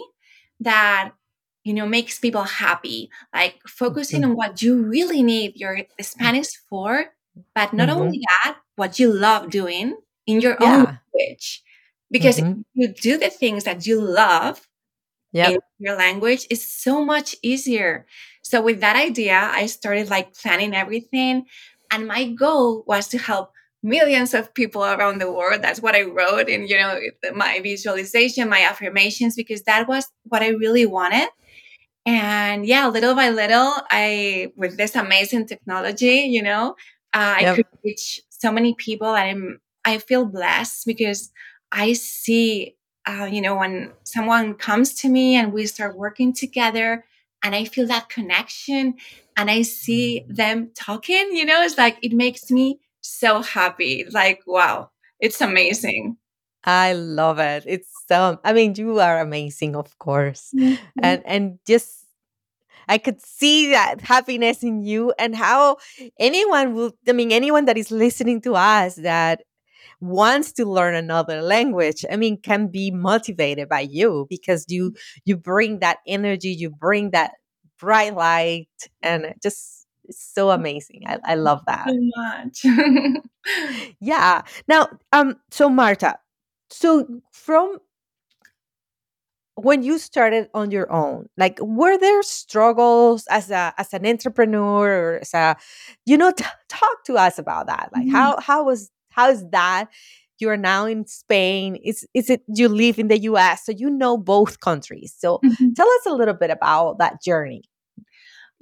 that 0.61 1.13
you 1.65 1.75
know 1.75 1.87
makes 1.87 2.19
people 2.19 2.45
happy. 2.45 3.11
Like 3.35 3.61
focusing 3.67 4.23
mm-hmm. 4.23 4.31
on 4.33 4.37
what 4.37 4.63
you 4.63 4.83
really 4.83 5.23
need 5.23 5.57
your 5.57 5.79
spanish 6.01 6.49
for 6.69 7.07
but 7.55 7.73
not 7.73 7.89
mm-hmm. 7.89 8.01
only 8.01 8.21
that, 8.21 8.59
what 8.77 8.99
you 8.99 9.13
love 9.13 9.51
doing 9.51 9.97
in 10.27 10.41
your 10.41 10.57
yeah. 10.61 10.77
own 10.77 10.99
language. 11.15 11.63
Because 12.11 12.41
mm-hmm. 12.41 12.63
you 12.75 12.89
do 12.89 13.19
the 13.19 13.31
things 13.31 13.65
that 13.65 13.87
you 13.87 14.01
love 14.01 14.67
yep. 15.33 15.53
in 15.53 15.59
your 15.79 15.97
language, 15.97 16.47
it's 16.51 16.65
so 16.65 17.05
much 17.05 17.37
easier. 17.43 18.07
So 18.43 18.61
with 18.61 18.81
that 18.81 18.97
idea, 18.97 19.51
I 19.53 19.67
started 19.67 20.11
like 20.11 20.35
planning 20.35 20.75
everything. 20.75 21.47
And 21.93 22.09
my 22.09 22.27
goal 22.33 22.85
was 22.87 23.09
to 23.09 23.19
help 23.19 23.53
millions 23.83 24.35
of 24.35 24.53
people 24.55 24.85
around 24.85 25.21
the 25.21 25.33
world. 25.33 25.63
That's 25.63 25.81
what 25.81 25.95
I 25.95 26.03
wrote 26.03 26.49
in, 26.49 26.67
you 26.67 26.77
know, 26.77 26.99
my 27.35 27.61
visualization, 27.63 28.49
my 28.49 28.63
affirmations, 28.63 29.37
because 29.37 29.63
that 29.63 29.89
was 29.89 30.09
what 30.25 30.43
I 30.43 30.49
really 30.49 30.87
wanted. 30.87 31.29
And 32.07 32.67
yeah, 32.67 32.89
little 32.89 33.15
by 33.15 33.31
little, 33.31 33.73
I, 33.91 34.53
with 34.57 34.77
this 34.77 34.97
amazing 34.97 35.47
technology, 35.47 36.29
you 36.31 36.43
know, 36.43 36.75
uh, 37.13 37.37
yep. 37.41 37.53
I 37.53 37.57
could 37.57 37.67
reach 37.85 38.23
so 38.29 38.53
many 38.53 38.75
people, 38.75 39.15
and 39.15 39.29
I'm 39.29 39.61
I 39.85 39.99
feel 39.99 40.27
blessed 40.27 40.87
because 40.87 41.31
I 41.73 41.95
see, 41.95 42.77
uh, 43.07 43.29
you 43.31 43.41
know, 43.41 43.57
when 43.57 43.93
someone 44.05 44.55
comes 44.55 44.95
to 44.95 45.09
me 45.09 45.37
and 45.37 45.53
we 45.53 45.67
start 45.67 45.97
working 45.97 46.33
together, 46.33 47.05
and 47.43 47.55
I 47.55 47.65
feel 47.65 47.87
that 47.87 48.09
connection 48.09 48.95
and 49.37 49.51
I 49.51 49.63
see 49.63 50.25
them 50.29 50.71
talking, 50.75 51.31
you 51.33 51.45
know, 51.45 51.63
it's 51.63 51.79
like 51.79 51.99
it 52.03 52.13
makes 52.13 52.51
me 52.51 52.81
so 53.01 53.41
happy. 53.41 54.05
Like, 54.11 54.43
wow, 54.47 54.91
it's 55.19 55.41
amazing. 55.41 56.17
I 56.65 56.93
love 56.93 57.39
it. 57.39 57.65
It's 57.67 57.89
so 58.07 58.39
I 58.45 58.53
mean, 58.53 58.75
you 58.77 59.01
are 59.01 59.21
amazing, 59.21 59.77
of 59.77 59.99
course. 59.99 60.53
Mm-hmm. 60.55 61.01
And 61.03 61.23
and 61.25 61.59
just 61.67 62.00
I 62.89 62.99
could 62.99 63.21
see 63.23 63.71
that 63.71 64.01
happiness 64.01 64.63
in 64.63 64.83
you 64.83 65.13
and 65.19 65.35
how 65.35 65.77
anyone 66.19 66.75
will 66.75 66.93
I 67.09 67.13
mean 67.13 67.33
anyone 67.33 67.65
that 67.67 67.79
is 67.79 67.91
listening 67.91 68.41
to 68.43 68.55
us 68.55 68.97
that 68.97 69.43
wants 70.01 70.53
to 70.53 70.65
learn 70.65 70.95
another 70.95 71.43
language 71.43 72.07
i 72.11 72.17
mean 72.17 72.41
can 72.41 72.69
be 72.69 72.91
motivated 72.91 73.69
by 73.69 73.81
you 73.81 74.27
because 74.31 74.65
you 74.69 74.95
you 75.27 75.37
bring 75.37 75.79
that 75.81 75.99
energy 76.07 76.49
you 76.49 76.71
bring 76.71 77.11
that 77.11 77.33
bright 77.79 78.15
light 78.15 78.69
and 79.03 79.35
just 79.43 79.81
it's 80.11 80.35
so 80.35 80.51
amazing. 80.51 81.05
I, 81.07 81.19
I 81.25 81.35
love 81.37 81.63
that. 81.67 81.89
So 81.89 81.97
much. 82.17 83.25
yeah. 84.01 84.43
Now 84.69 84.89
um 85.13 85.37
so 85.51 85.71
marta 85.71 86.19
so 86.69 87.07
from 87.33 87.79
when 89.65 89.83
you 89.83 89.99
started 89.99 90.49
on 90.55 90.71
your 90.71 90.91
own 90.93 91.27
like 91.37 91.59
were 91.61 91.97
there 91.99 92.23
struggles 92.23 93.27
as 93.31 93.51
a 93.51 93.73
as 93.79 93.93
an 93.93 94.07
entrepreneur 94.07 95.15
or 95.15 95.19
as 95.21 95.35
a 95.35 95.57
you 96.07 96.17
know 96.17 96.31
t- 96.37 96.45
talk 96.69 97.05
to 97.05 97.15
us 97.17 97.39
about 97.39 97.67
that 97.67 97.91
like 97.95 98.07
Mhm. 98.07 98.13
how 98.13 98.41
how 98.41 98.65
was 98.65 98.91
how's 99.11 99.49
that 99.51 99.89
you 100.39 100.49
are 100.49 100.57
now 100.57 100.87
in 100.87 101.07
spain 101.07 101.77
is 101.77 102.07
is 102.15 102.31
it 102.31 102.43
you 102.49 102.69
live 102.69 102.99
in 102.99 103.09
the 103.09 103.19
us 103.19 103.65
so 103.65 103.73
you 103.73 103.91
know 103.91 104.17
both 104.17 104.61
countries 104.61 105.15
so 105.19 105.39
Mhm. 105.45 105.75
tell 105.75 105.89
us 105.89 106.07
a 106.07 106.15
little 106.15 106.35
bit 106.35 106.51
about 106.51 106.99
that 106.99 107.23
journey 107.23 107.63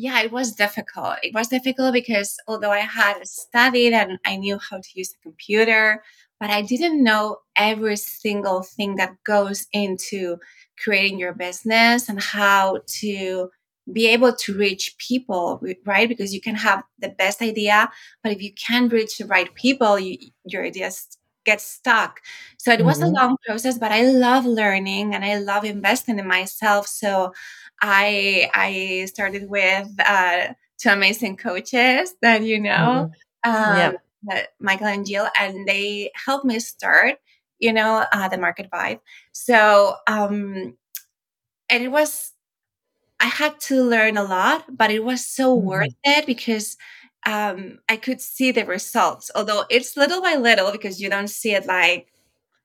yeah, 0.01 0.21
it 0.23 0.31
was 0.31 0.53
difficult. 0.53 1.17
It 1.25 1.35
was 1.35 1.49
difficult 1.49 1.93
because 1.93 2.37
although 2.47 2.71
I 2.71 2.79
had 2.81 3.27
studied 3.27 3.93
and 3.93 4.19
I 4.25 4.37
knew 4.37 4.59
how 4.59 4.77
to 4.79 4.89
use 4.95 5.13
a 5.13 5.23
computer, 5.23 6.05
but 6.39 6.51
I 6.51 6.63
didn't 6.63 7.03
know 7.03 7.39
every 7.57 7.97
single 7.97 8.63
thing 8.63 8.95
that 8.97 9.15
goes 9.25 9.67
into 9.73 10.37
creating 10.83 11.19
your 11.19 11.33
business 11.33 12.09
and 12.09 12.21
how 12.23 12.81
to 13.01 13.51
be 13.93 14.07
able 14.09 14.35
to 14.35 14.55
reach 14.57 14.97
people, 14.99 15.63
right? 15.87 16.09
Because 16.09 16.35
you 16.35 16.41
can 16.41 16.55
have 16.55 16.83
the 16.99 17.09
best 17.09 17.41
idea, 17.41 17.91
but 18.23 18.33
if 18.33 18.43
you 18.43 18.53
can't 18.55 18.93
reach 18.93 19.19
the 19.19 19.27
right 19.27 19.53
people, 19.55 19.99
you, 19.99 20.19
your 20.45 20.65
ideas 20.65 21.07
get 21.47 21.61
stuck. 21.61 22.21
So 22.59 22.71
it 22.73 22.85
was 22.85 23.01
a 23.01 23.07
Mhm. 23.07 23.15
long 23.15 23.37
process, 23.47 23.79
but 23.79 23.91
I 23.93 24.03
love 24.03 24.45
learning 24.45 25.15
and 25.15 25.25
I 25.25 25.39
love 25.39 25.65
investing 25.65 26.19
in 26.19 26.27
myself. 26.29 26.87
So 26.87 27.33
I 27.81 28.51
I 28.55 29.07
started 29.07 29.49
with 29.49 29.89
uh, 30.05 30.49
two 30.79 30.91
amazing 30.91 31.37
coaches 31.37 32.15
that 32.23 32.43
you 32.43 32.61
know, 32.61 33.09
Mhm. 33.45 33.91
Um, 33.91 33.97
that 34.25 34.49
Michael 34.61 34.89
and 34.89 35.07
Jill, 35.07 35.29
and 35.39 35.67
they 35.67 36.11
helped 36.15 36.45
me 36.45 36.59
start, 36.61 37.19
you 37.59 37.73
know, 37.73 38.05
uh, 38.13 38.29
the 38.29 38.39
Market 38.39 38.71
Vibe. 38.73 39.01
So, 39.33 39.97
um, 40.07 40.77
and 41.71 41.85
it 41.85 41.89
was 41.91 42.33
I 43.21 43.27
had 43.27 43.61
to 43.63 43.83
learn 43.83 44.17
a 44.17 44.25
lot, 44.25 44.65
but 44.77 44.91
it 44.91 45.05
was 45.05 45.27
so 45.27 45.55
worth 45.55 45.95
it 46.05 46.27
because 46.27 46.77
um, 47.27 47.79
I 47.89 47.97
could 47.97 48.21
see 48.21 48.53
the 48.53 48.65
results. 48.65 49.31
Although 49.35 49.65
it's 49.71 49.97
little 49.97 50.23
by 50.23 50.37
little 50.37 50.73
because 50.73 51.01
you 51.01 51.11
don't 51.11 51.29
see 51.29 51.55
it 51.55 51.67
like 51.67 52.09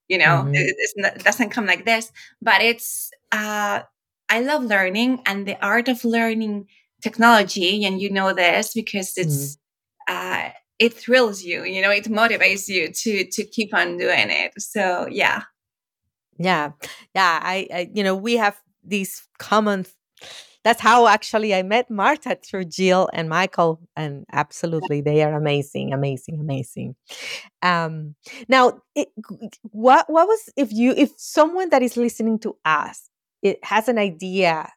you 0.10 0.18
know 0.18 0.44
Mhm. 0.46 0.52
it, 0.56 0.92
not, 0.98 1.16
it 1.18 1.24
doesn't 1.24 1.50
come 1.52 1.66
like 1.66 1.86
this 1.86 2.12
but 2.42 2.62
it's 2.62 3.12
uh 3.32 3.82
i 4.30 4.42
love 4.42 4.64
learning 4.64 5.22
and 5.26 5.48
the 5.48 5.58
art 5.66 5.88
of 5.88 6.04
learning 6.06 6.68
technology 7.02 7.86
and 7.86 8.02
you 8.02 8.10
know 8.12 8.34
this 8.34 8.74
because 8.74 9.18
it's 9.18 9.58
uh 10.08 10.50
it 10.80 10.94
thrills 10.94 11.44
you 11.44 11.64
you 11.64 11.82
know 11.82 11.92
it 11.92 12.06
motivates 12.06 12.68
you 12.68 12.90
to 12.92 13.26
to 13.32 13.44
keep 13.46 13.74
on 13.74 13.98
doing 13.98 14.30
it 14.30 14.52
so 14.60 15.08
yeah 15.10 15.44
Yeah, 16.38 16.72
yeah. 17.14 17.40
I, 17.44 17.68
I, 17.74 17.90
you 17.94 18.04
know, 18.04 18.16
we 18.16 18.38
have 18.38 18.60
these 18.84 19.28
common. 19.38 19.86
That's 20.64 20.82
how 20.82 21.08
actually 21.08 21.54
I 21.54 21.62
met 21.62 21.92
Marta 21.92 22.38
through 22.44 22.66
Jill 22.66 23.10
and 23.14 23.28
Michael, 23.30 23.82
and 23.96 24.26
absolutely, 24.32 25.02
they 25.02 25.22
are 25.22 25.34
amazing, 25.36 25.94
amazing, 25.94 26.40
amazing. 26.40 26.96
Um, 27.62 28.16
now, 28.48 28.82
it, 28.96 29.10
what 29.72 30.10
what 30.10 30.28
was 30.28 30.50
if 30.56 30.72
you 30.72 30.94
if 30.98 31.12
someone 31.18 31.70
that 31.70 31.84
is 31.84 31.98
listening 31.98 32.40
to 32.40 32.56
us 32.66 33.10
it 33.42 33.60
has 33.64 33.88
an 33.90 33.98
idea 33.98 34.72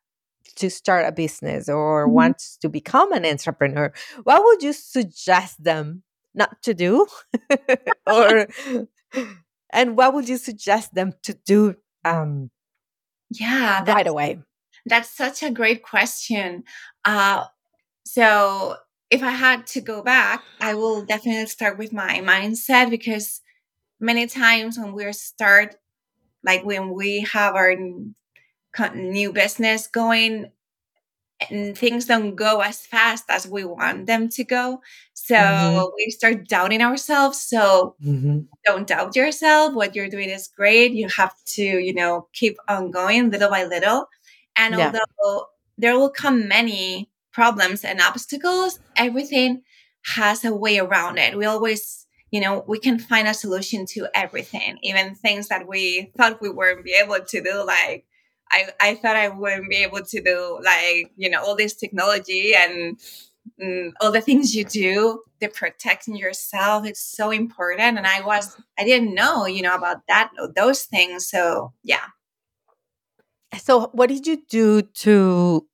to 0.56 0.70
start 0.70 1.06
a 1.06 1.12
business 1.12 1.68
or 1.68 2.06
Mhm. 2.06 2.12
wants 2.12 2.56
to 2.58 2.68
become 2.68 3.12
an 3.12 3.24
entrepreneur, 3.26 3.92
what 4.24 4.42
would 4.44 4.62
you 4.62 4.72
suggest 4.72 5.62
them 5.62 6.02
not 6.34 6.62
to 6.62 6.74
do, 6.74 7.06
or 8.06 8.46
and 9.72 9.96
what 9.96 10.14
would 10.14 10.28
you 10.28 10.36
suggest 10.36 10.94
them 10.94 11.12
to 11.22 11.34
do 11.46 11.74
um, 12.04 12.50
yeah 13.30 13.84
right 13.86 14.06
away? 14.06 14.38
that's 14.86 15.10
such 15.10 15.42
a 15.42 15.50
great 15.50 15.82
question 15.82 16.62
uh 17.04 17.44
so 18.04 18.76
if 19.10 19.22
i 19.22 19.30
had 19.30 19.66
to 19.66 19.80
go 19.80 20.02
back 20.02 20.44
i 20.60 20.74
will 20.74 21.04
definitely 21.04 21.46
start 21.46 21.78
with 21.78 21.92
my 21.92 22.20
mindset 22.20 22.90
because 22.90 23.40
many 24.00 24.26
times 24.26 24.78
when 24.78 24.92
we 24.92 25.10
start 25.12 25.76
like 26.44 26.64
when 26.64 26.90
we 26.94 27.20
have 27.32 27.54
our 27.56 27.74
new 28.94 29.32
business 29.32 29.86
going 29.86 30.50
and 31.50 31.76
things 31.76 32.06
don't 32.06 32.34
go 32.34 32.60
as 32.60 32.86
fast 32.86 33.24
as 33.28 33.46
we 33.46 33.64
want 33.64 34.06
them 34.06 34.28
to 34.30 34.42
go 34.44 34.80
so 35.12 35.34
Mhm. 35.36 35.90
we 35.96 36.10
start 36.10 36.48
doubting 36.48 36.80
ourselves 36.82 37.40
so 37.40 37.94
Mhm. 38.02 38.46
don't 38.64 38.86
doubt 38.86 39.14
yourself 39.14 39.74
what 39.74 39.94
you're 39.94 40.08
doing 40.08 40.30
is 40.30 40.48
great 40.48 40.92
you 40.92 41.08
have 41.08 41.34
to 41.44 41.62
you 41.62 41.92
know 41.92 42.28
keep 42.32 42.56
on 42.68 42.90
going 42.90 43.30
little 43.30 43.50
by 43.50 43.64
little 43.64 44.08
and 44.56 44.74
Yeah. 44.74 44.86
although 44.86 45.46
there 45.76 45.98
will 45.98 46.10
come 46.10 46.48
many 46.48 47.10
problems 47.32 47.84
and 47.84 48.00
obstacles 48.00 48.78
everything 48.96 49.62
has 50.16 50.42
a 50.44 50.54
way 50.54 50.78
around 50.78 51.18
it 51.18 51.36
we 51.36 51.44
always 51.44 52.06
you 52.30 52.40
know 52.40 52.64
we 52.66 52.78
can 52.78 52.98
find 52.98 53.28
a 53.28 53.34
solution 53.34 53.84
to 53.84 54.08
everything 54.14 54.78
even 54.82 55.14
things 55.14 55.48
that 55.48 55.68
we 55.68 56.10
thought 56.16 56.40
we 56.40 56.48
wouldn't 56.48 56.84
be 56.84 56.94
able 56.94 57.20
to 57.20 57.42
do 57.42 57.62
like 57.64 58.06
I, 58.50 58.68
I 58.80 58.94
thought 58.94 59.16
I 59.16 59.28
wouldn't 59.28 59.68
be 59.68 59.76
able 59.76 60.02
to 60.02 60.20
do 60.20 60.60
like 60.62 61.12
you 61.16 61.28
know 61.30 61.42
all 61.42 61.56
this 61.56 61.74
technology 61.74 62.54
and 62.54 62.98
mm, 63.60 63.92
all 64.00 64.12
the 64.12 64.20
things 64.20 64.54
you 64.54 64.64
do 64.64 65.22
the 65.40 65.48
protecting 65.48 66.16
yourself 66.16 66.86
it's 66.86 67.00
so 67.00 67.30
important. 67.30 67.98
And 67.98 68.06
i 68.06 68.20
was 68.20 68.56
i 68.78 68.84
didn't 68.84 69.14
know 69.14 69.46
you 69.46 69.62
know 69.62 69.74
about 69.74 70.06
that 70.08 70.30
those 70.54 70.84
things. 70.84 71.28
So 71.28 71.72
yeah. 71.82 72.06
So, 73.58 73.88
what 73.92 74.08
did 74.08 74.26
you 74.26 74.42
do 74.48 74.82
to 74.82 75.66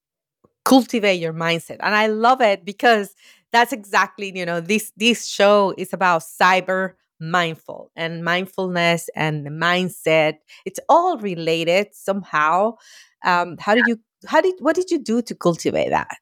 cultivate 0.65 1.21
your 1.21 1.33
mindset? 1.33 1.79
And 1.81 1.95
I 1.95 2.07
love 2.07 2.41
it 2.41 2.65
because 2.65 3.15
that's 3.51 3.73
exactly 3.73 4.33
you 4.37 4.47
know 4.47 4.61
this 4.61 4.93
this 4.97 5.27
show 5.27 5.75
is 5.77 5.93
about 5.93 6.23
cyber 6.23 6.95
mindful 7.23 7.91
and 7.97 8.25
mindfulness 8.25 9.09
and 9.17 9.47
the 9.47 9.51
mindset. 9.51 10.39
It's 10.67 10.81
all 10.89 11.19
related 11.19 11.89
somehow. 11.95 12.77
Um, 13.25 13.57
how 13.59 13.75
did 13.75 13.87
you? 13.87 13.99
How 14.27 14.41
did? 14.43 14.57
What 14.61 14.77
did 14.77 14.91
you 14.91 14.99
do 14.99 15.23
to 15.23 15.35
cultivate 15.35 15.91
that? 15.91 16.17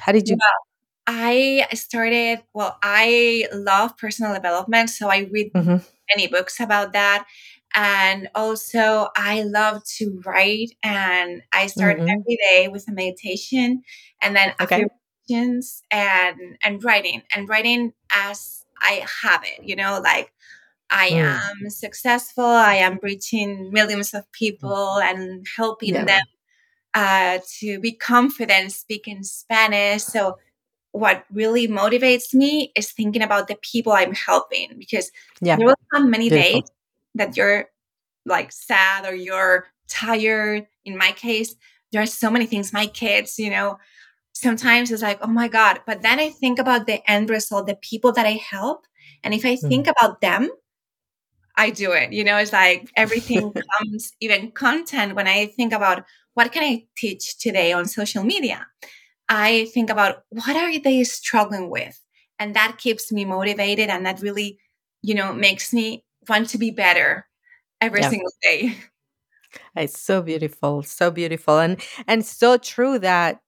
How 0.00 0.12
did 0.12 0.28
you? 0.28 0.38
i 1.06 1.66
started 1.74 2.42
well 2.54 2.78
i 2.82 3.46
love 3.52 3.96
personal 3.96 4.34
development 4.34 4.90
so 4.90 5.08
i 5.08 5.20
read 5.32 5.50
Mhm. 5.54 5.82
many 6.14 6.26
books 6.26 6.60
about 6.60 6.92
that 6.92 7.26
and 7.74 8.28
also 8.34 9.08
i 9.16 9.42
love 9.42 9.82
to 9.84 10.20
write 10.26 10.70
and 10.82 11.42
i 11.52 11.66
start 11.66 11.98
Mhm. 11.98 12.08
every 12.10 12.38
day 12.50 12.68
with 12.68 12.86
a 12.88 12.92
meditation 12.92 13.82
and 14.20 14.36
then 14.36 14.54
Okay. 14.60 14.84
affirmations 15.28 15.82
and 15.90 16.58
and 16.62 16.84
writing 16.84 17.22
and 17.34 17.48
writing 17.48 17.92
as 18.12 18.57
i 18.82 19.04
have 19.22 19.42
it 19.44 19.64
you 19.64 19.76
know 19.76 20.00
like 20.02 20.32
i 20.90 21.10
Mm. 21.10 21.40
am 21.64 21.70
successful 21.70 22.44
i 22.44 22.74
am 22.74 22.98
reaching 23.02 23.70
millions 23.72 24.14
of 24.14 24.30
people 24.32 24.98
and 25.00 25.46
helping 25.56 25.94
Yeah. 25.94 26.04
them 26.04 26.26
uh, 26.94 27.38
to 27.60 27.78
be 27.80 27.92
confident 27.92 28.72
speaking 28.72 29.22
spanish 29.22 30.02
so 30.02 30.38
what 30.92 31.24
really 31.32 31.68
motivates 31.68 32.32
me 32.34 32.72
is 32.74 32.92
thinking 32.92 33.22
about 33.22 33.48
the 33.48 33.56
people 33.62 33.92
i'm 33.92 34.14
helping 34.14 34.74
because 34.78 35.10
Yeah. 35.42 35.56
there 35.56 35.66
will 35.66 35.76
come 35.92 36.10
many 36.10 36.30
Beautiful. 36.30 36.60
days 36.62 36.70
that 37.14 37.36
you're 37.36 37.68
like 38.26 38.52
sad 38.52 39.06
or 39.06 39.14
you're 39.14 39.66
tired. 39.88 40.66
In 40.84 40.96
my 40.98 41.12
case, 41.12 41.54
there 41.92 42.02
are 42.02 42.06
so 42.06 42.30
many 42.30 42.46
things. 42.46 42.72
My 42.72 42.86
kids, 42.86 43.38
you 43.38 43.50
know, 43.50 43.78
sometimes 44.40 44.90
it's 44.90 45.02
like, 45.02 45.18
oh 45.20 45.26
my 45.26 45.48
God. 45.48 45.80
But 45.86 46.02
then 46.02 46.20
I 46.20 46.30
think 46.30 46.58
about 46.58 46.86
the 46.86 47.08
end 47.10 47.28
result, 47.28 47.66
the 47.66 47.76
people 47.76 48.12
that 48.12 48.26
I 48.26 48.40
help. 48.50 48.86
And 49.24 49.34
if 49.34 49.44
I 49.44 49.54
mm-hmm. 49.54 49.68
think 49.68 49.86
about 49.88 50.20
them, 50.20 50.50
I 51.56 51.70
do 51.70 51.90
it. 51.92 52.12
You 52.12 52.22
know, 52.22 52.36
it's 52.36 52.52
like 52.52 52.88
everything 52.96 53.52
comes, 53.78 54.12
even 54.20 54.52
content, 54.52 55.16
when 55.16 55.26
I 55.26 55.46
think 55.46 55.72
about 55.72 56.04
what 56.34 56.52
can 56.52 56.62
I 56.62 56.86
teach 56.96 57.38
today 57.38 57.72
on 57.72 57.86
social 57.86 58.22
media? 58.22 58.66
I 59.28 59.66
think 59.74 59.90
about 59.90 60.22
what 60.30 60.54
are 60.54 60.78
they 60.78 61.02
struggling 61.02 61.68
with? 61.68 62.00
And 62.38 62.54
that 62.54 62.78
keeps 62.78 63.10
me 63.10 63.24
motivated 63.24 63.88
and 63.88 64.06
that 64.06 64.20
really, 64.20 64.60
you 65.02 65.14
know, 65.14 65.32
makes 65.32 65.72
me 65.72 66.04
want 66.28 66.48
to 66.50 66.58
be 66.58 66.70
better 66.70 67.26
every 67.80 68.02
yeah. 68.02 68.10
single 68.10 68.32
day. 68.42 68.76
It's 69.74 69.98
so 69.98 70.22
beautiful, 70.22 70.82
so 70.82 71.10
beautiful, 71.10 71.58
and 71.58 71.80
and 72.06 72.24
so 72.24 72.58
true 72.58 72.98
that 72.98 73.40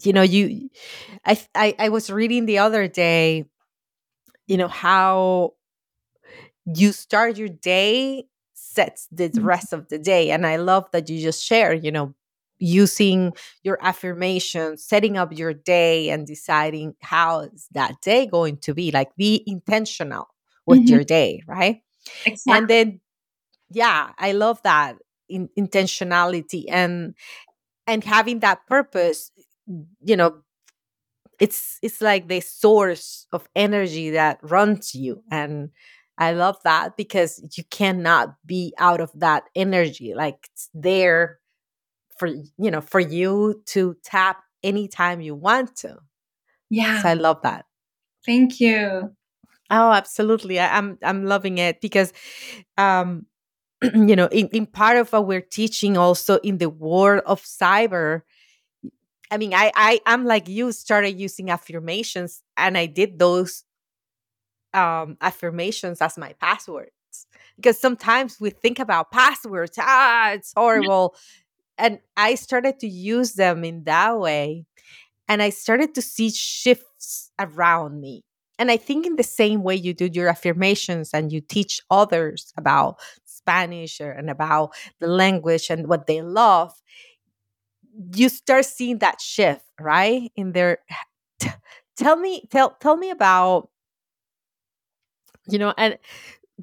you 0.00 0.12
know 0.12 0.22
you. 0.22 0.70
I 1.24 1.40
I, 1.54 1.74
I 1.78 1.88
was 1.88 2.10
reading 2.10 2.46
the 2.46 2.58
other 2.58 2.88
day, 2.88 3.46
you 4.46 4.56
know 4.56 4.68
how 4.68 5.54
you 6.64 6.92
start 6.92 7.36
your 7.36 7.48
day 7.48 8.26
sets 8.54 9.08
the 9.10 9.28
mm-hmm. 9.28 9.44
rest 9.44 9.72
of 9.72 9.88
the 9.88 9.98
day, 9.98 10.30
and 10.30 10.46
I 10.46 10.56
love 10.56 10.86
that 10.92 11.08
you 11.08 11.20
just 11.20 11.44
share, 11.44 11.74
you 11.74 11.90
know, 11.90 12.14
using 12.58 13.32
your 13.62 13.78
affirmations, 13.82 14.84
setting 14.84 15.16
up 15.16 15.36
your 15.36 15.52
day, 15.52 16.10
and 16.10 16.26
deciding 16.26 16.94
how 17.00 17.40
is 17.40 17.68
that 17.72 18.00
day 18.00 18.26
going 18.26 18.58
to 18.58 18.74
be. 18.74 18.90
Like, 18.90 19.14
be 19.16 19.42
intentional 19.46 20.28
with 20.66 20.80
mm-hmm. 20.80 20.94
your 20.94 21.04
day, 21.04 21.42
right? 21.46 21.82
Exactly. 22.24 22.58
And 22.58 22.68
then 22.68 23.00
yeah 23.74 24.10
i 24.18 24.32
love 24.32 24.60
that 24.62 24.96
in, 25.28 25.48
intentionality 25.58 26.64
and 26.68 27.14
and 27.86 28.04
having 28.04 28.40
that 28.40 28.66
purpose 28.66 29.31
you 29.66 30.16
know 30.16 30.42
it's 31.40 31.78
it's 31.82 32.00
like 32.00 32.28
the 32.28 32.40
source 32.40 33.26
of 33.32 33.48
energy 33.56 34.10
that 34.10 34.38
runs 34.42 34.94
you. 34.94 35.22
And 35.30 35.70
i 36.18 36.32
love 36.32 36.58
that 36.62 36.96
because 36.96 37.42
you 37.56 37.64
cannot 37.70 38.36
be 38.46 38.74
out 38.78 39.00
of 39.00 39.10
that 39.16 39.44
energy. 39.54 40.14
Like 40.14 40.48
it's 40.52 40.68
there 40.74 41.38
for 42.18 42.28
you 42.28 42.70
know 42.70 42.80
for 42.80 43.00
you 43.00 43.62
to 43.66 43.96
tap 44.04 44.42
anytime 44.62 45.20
you 45.20 45.34
want 45.34 45.76
to. 45.76 45.98
Yeah. 46.70 47.02
So 47.02 47.08
i 47.08 47.14
love 47.14 47.42
that. 47.42 47.64
Thank 48.24 48.60
you. 48.60 49.10
Oh 49.70 49.92
absolutely. 49.92 50.60
I, 50.60 50.76
i'm 50.78 50.98
i'm 51.02 51.24
loving 51.24 51.58
it 51.58 51.80
because 51.80 52.12
um 52.78 53.26
you 53.94 54.14
know, 54.16 54.26
in, 54.26 54.48
in 54.48 54.66
part 54.66 54.96
of 54.96 55.12
what 55.12 55.26
we're 55.26 55.40
teaching 55.40 55.96
also 55.96 56.36
in 56.38 56.58
the 56.58 56.70
world 56.70 57.22
of 57.26 57.42
cyber, 57.42 58.22
I 59.32 59.38
mean, 59.38 59.54
I, 59.54 59.72
I 59.74 60.00
I'm 60.06 60.26
like 60.26 60.48
you 60.48 60.72
started 60.72 61.18
using 61.18 61.50
affirmations 61.50 62.42
and 62.58 62.78
I 62.78 62.86
did 62.86 63.18
those 63.18 63.64
um 64.74 65.16
affirmations 65.20 66.00
as 66.00 66.18
my 66.18 66.34
passwords. 66.40 66.90
Because 67.56 67.78
sometimes 67.80 68.40
we 68.40 68.50
think 68.50 68.78
about 68.78 69.10
passwords, 69.12 69.78
ah, 69.78 70.32
it's 70.32 70.52
horrible. 70.56 71.16
And 71.78 72.00
I 72.16 72.36
started 72.36 72.80
to 72.80 72.88
use 72.88 73.34
them 73.34 73.64
in 73.64 73.84
that 73.84 74.18
way. 74.18 74.66
And 75.28 75.42
I 75.42 75.50
started 75.50 75.94
to 75.96 76.02
see 76.02 76.30
shifts 76.30 77.30
around 77.38 78.00
me. 78.00 78.24
And 78.58 78.70
I 78.70 78.76
think 78.78 79.06
in 79.06 79.16
the 79.16 79.24
same 79.24 79.62
way 79.64 79.76
you 79.76 79.94
do 79.94 80.10
your 80.12 80.28
affirmations 80.28 81.10
and 81.14 81.32
you 81.32 81.40
teach 81.40 81.80
others 81.90 82.52
about 82.58 82.98
Spanish 83.26 84.00
or, 84.00 84.12
and 84.12 84.30
about 84.30 84.74
the 85.00 85.08
language 85.08 85.70
and 85.70 85.88
what 85.88 86.06
they 86.06 86.22
love, 86.22 86.72
you 88.14 88.28
start 88.28 88.64
seeing 88.64 88.98
that 88.98 89.20
shift, 89.20 89.64
right? 89.80 90.30
In 90.36 90.52
their 90.52 90.78
t- 91.38 91.50
tell 91.96 92.16
me 92.16 92.46
tell 92.50 92.76
tell 92.80 92.96
me 92.96 93.10
about 93.10 93.68
you 95.48 95.58
know 95.58 95.74
and 95.76 95.98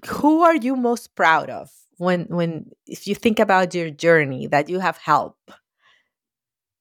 who 0.07 0.43
are 0.43 0.55
you 0.55 0.75
most 0.75 1.15
proud 1.15 1.49
of 1.49 1.69
when 1.97 2.25
when 2.25 2.71
if 2.85 3.07
you 3.07 3.15
think 3.15 3.39
about 3.39 3.73
your 3.73 3.89
journey 3.89 4.47
that 4.47 4.69
you 4.69 4.79
have 4.79 4.97
helped 4.97 5.51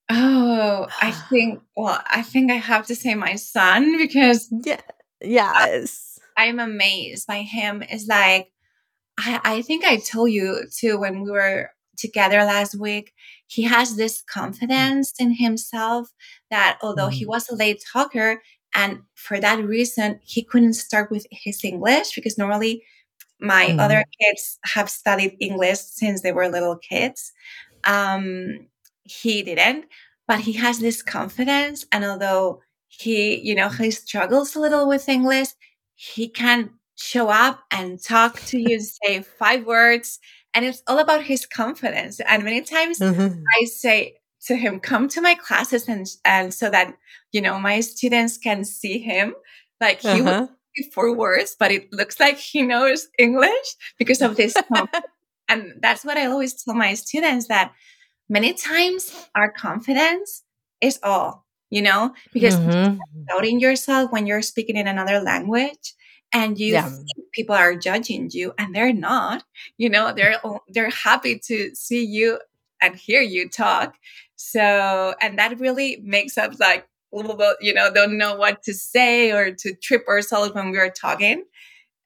oh 0.09 0.87
i 1.01 1.11
think 1.29 1.61
well 1.75 2.01
i 2.07 2.21
think 2.21 2.51
i 2.51 2.55
have 2.55 2.85
to 2.87 2.95
say 2.95 3.15
my 3.15 3.35
son 3.35 3.97
because 3.97 4.47
yeah 4.63 4.79
yes 5.21 6.19
I, 6.37 6.47
i'm 6.47 6.59
amazed 6.59 7.27
by 7.27 7.41
him 7.41 7.83
is 7.83 8.07
like 8.07 8.51
I, 9.19 9.41
I 9.43 9.61
think 9.63 9.83
I 9.83 9.97
told 9.97 10.31
you 10.31 10.63
too 10.73 10.97
when 10.97 11.21
we 11.23 11.31
were 11.31 11.71
together 11.99 12.37
last 12.43 12.79
week. 12.79 13.13
He 13.47 13.63
has 13.63 13.95
this 13.95 14.21
confidence 14.21 15.13
in 15.19 15.35
himself 15.35 16.09
that 16.49 16.77
although 16.81 17.09
he 17.09 17.25
mm. 17.25 17.29
was 17.29 17.49
a 17.49 17.55
late 17.55 17.83
talker, 17.91 18.41
and 18.73 19.01
for 19.15 19.39
that 19.39 19.63
reason, 19.63 20.19
he 20.23 20.43
couldn't 20.43 20.73
start 20.73 21.09
with 21.09 21.25
his 21.31 21.63
English 21.63 22.13
because 22.15 22.37
normally 22.37 22.83
my 23.39 23.67
mm. 23.67 23.79
other 23.79 24.03
kids 24.21 24.59
have 24.65 24.89
studied 24.89 25.37
English 25.39 25.79
since 25.79 26.21
they 26.21 26.31
were 26.31 26.49
little 26.49 26.77
kids. 26.77 27.31
Um, 27.83 28.67
he 29.03 29.41
didn't, 29.41 29.85
but 30.27 30.41
he 30.41 30.53
has 30.53 30.79
this 30.79 31.01
confidence. 31.01 31.85
And 31.91 32.03
although 32.05 32.61
he, 32.87 33.39
you 33.39 33.55
know, 33.55 33.69
he 33.69 33.91
struggles 33.91 34.55
a 34.55 34.59
little 34.59 34.87
with 34.87 35.09
English, 35.09 35.49
he 35.95 36.27
can 36.27 36.71
show 36.95 37.29
up 37.29 37.63
and 37.71 38.01
talk 38.01 38.39
to 38.47 38.59
you, 38.59 38.79
say 39.03 39.21
five 39.21 39.65
words. 39.65 40.19
And 40.53 40.65
it's 40.65 40.81
all 40.87 40.99
about 40.99 41.23
his 41.23 41.45
confidence. 41.45 42.19
And 42.19 42.43
many 42.43 42.61
times 42.61 42.99
mm-hmm. 42.99 43.43
I 43.61 43.65
say 43.65 44.15
to 44.45 44.55
him, 44.55 44.79
come 44.79 45.07
to 45.09 45.21
my 45.21 45.35
classes 45.35 45.87
and, 45.87 46.07
and 46.25 46.53
so 46.53 46.69
that, 46.69 46.95
you 47.31 47.41
know, 47.41 47.59
my 47.59 47.81
students 47.81 48.37
can 48.37 48.63
see 48.63 48.99
him. 48.99 49.35
Like 49.79 50.01
he 50.01 50.09
uh-huh. 50.09 50.47
would 50.47 50.49
four 50.93 51.15
words, 51.15 51.55
but 51.59 51.71
it 51.71 51.91
looks 51.91 52.19
like 52.19 52.37
he 52.37 52.61
knows 52.61 53.07
English 53.17 53.75
because 53.97 54.21
of 54.21 54.35
this. 54.37 54.55
and 55.49 55.73
that's 55.81 56.05
what 56.05 56.17
I 56.17 56.25
always 56.25 56.61
tell 56.63 56.73
my 56.73 56.93
students 56.93 57.47
that 57.47 57.73
many 58.29 58.53
times 58.53 59.27
our 59.35 59.51
confidence 59.51 60.43
is 60.81 60.99
all, 61.03 61.45
you 61.69 61.81
know, 61.81 62.13
because 62.33 62.55
mm-hmm. 62.55 62.97
doubting 63.27 63.59
yourself 63.59 64.11
when 64.11 64.25
you're 64.25 64.41
speaking 64.41 64.77
in 64.77 64.87
another 64.87 65.19
language 65.19 65.93
and 66.33 66.59
you 66.59 66.73
yeah. 66.73 66.89
people 67.33 67.55
are 67.55 67.75
judging 67.75 68.29
you 68.31 68.53
and 68.57 68.75
they're 68.75 68.93
not 68.93 69.43
you 69.77 69.89
know 69.89 70.13
they're 70.13 70.39
they're 70.69 70.89
happy 70.89 71.39
to 71.39 71.73
see 71.73 72.03
you 72.03 72.39
and 72.81 72.95
hear 72.95 73.21
you 73.21 73.49
talk. 73.49 73.95
So 74.35 75.15
and 75.21 75.37
that 75.37 75.59
really 75.59 75.97
makes 76.03 76.37
us 76.37 76.59
like 76.59 76.87
a 77.13 77.17
little 77.17 77.35
bit 77.35 77.57
you 77.61 77.73
know 77.73 77.91
don't 77.91 78.17
know 78.17 78.35
what 78.35 78.63
to 78.63 78.73
say 78.73 79.31
or 79.31 79.51
to 79.51 79.73
trip 79.75 80.07
ourselves 80.07 80.53
when 80.53 80.71
we 80.71 80.77
are 80.77 80.89
talking. 80.89 81.43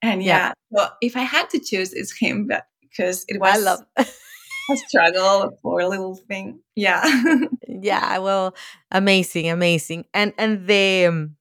And 0.01 0.23
yeah, 0.23 0.37
yeah 0.37 0.53
well 0.69 0.97
if 1.01 1.15
i 1.15 1.21
had 1.21 1.49
to 1.51 1.59
choose 1.59 1.93
it's 1.93 2.17
him 2.17 2.47
but 2.47 2.65
because 2.81 3.25
it 3.27 3.39
was 3.39 3.55
I 3.55 3.59
love 3.59 3.79
a 3.97 4.77
struggle 4.77 5.57
for 5.61 5.79
a 5.79 5.87
little 5.87 6.15
thing. 6.15 6.59
Yeah. 6.75 7.03
Yeah 7.67 8.19
well 8.19 8.55
amazing 8.91 9.49
amazing. 9.49 10.05
And 10.13 10.33
and 10.37 10.67
the 10.67 11.05
um, 11.07 11.35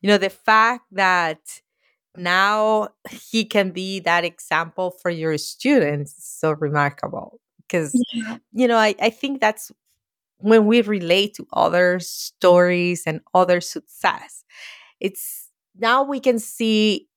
you 0.00 0.08
know 0.08 0.18
the 0.18 0.30
fact 0.30 0.84
that 0.92 1.38
now 2.18 2.88
he 3.10 3.44
can 3.44 3.70
be 3.70 4.00
that 4.00 4.24
example 4.24 4.90
for 5.02 5.10
your 5.10 5.38
students 5.38 6.14
so 6.18 6.52
remarkable 6.52 7.40
because 7.66 7.92
yeah. 8.12 8.38
you 8.52 8.68
know 8.68 8.76
I, 8.76 8.94
I 9.00 9.10
think 9.10 9.40
that's 9.40 9.70
when 10.38 10.66
we 10.66 10.82
relate 10.82 11.34
to 11.34 11.46
other 11.52 11.98
stories 12.00 13.02
and 13.06 13.20
other 13.34 13.60
success 13.60 14.44
it's 15.00 15.50
now 15.78 16.02
we 16.02 16.20
can 16.20 16.38
see 16.38 17.08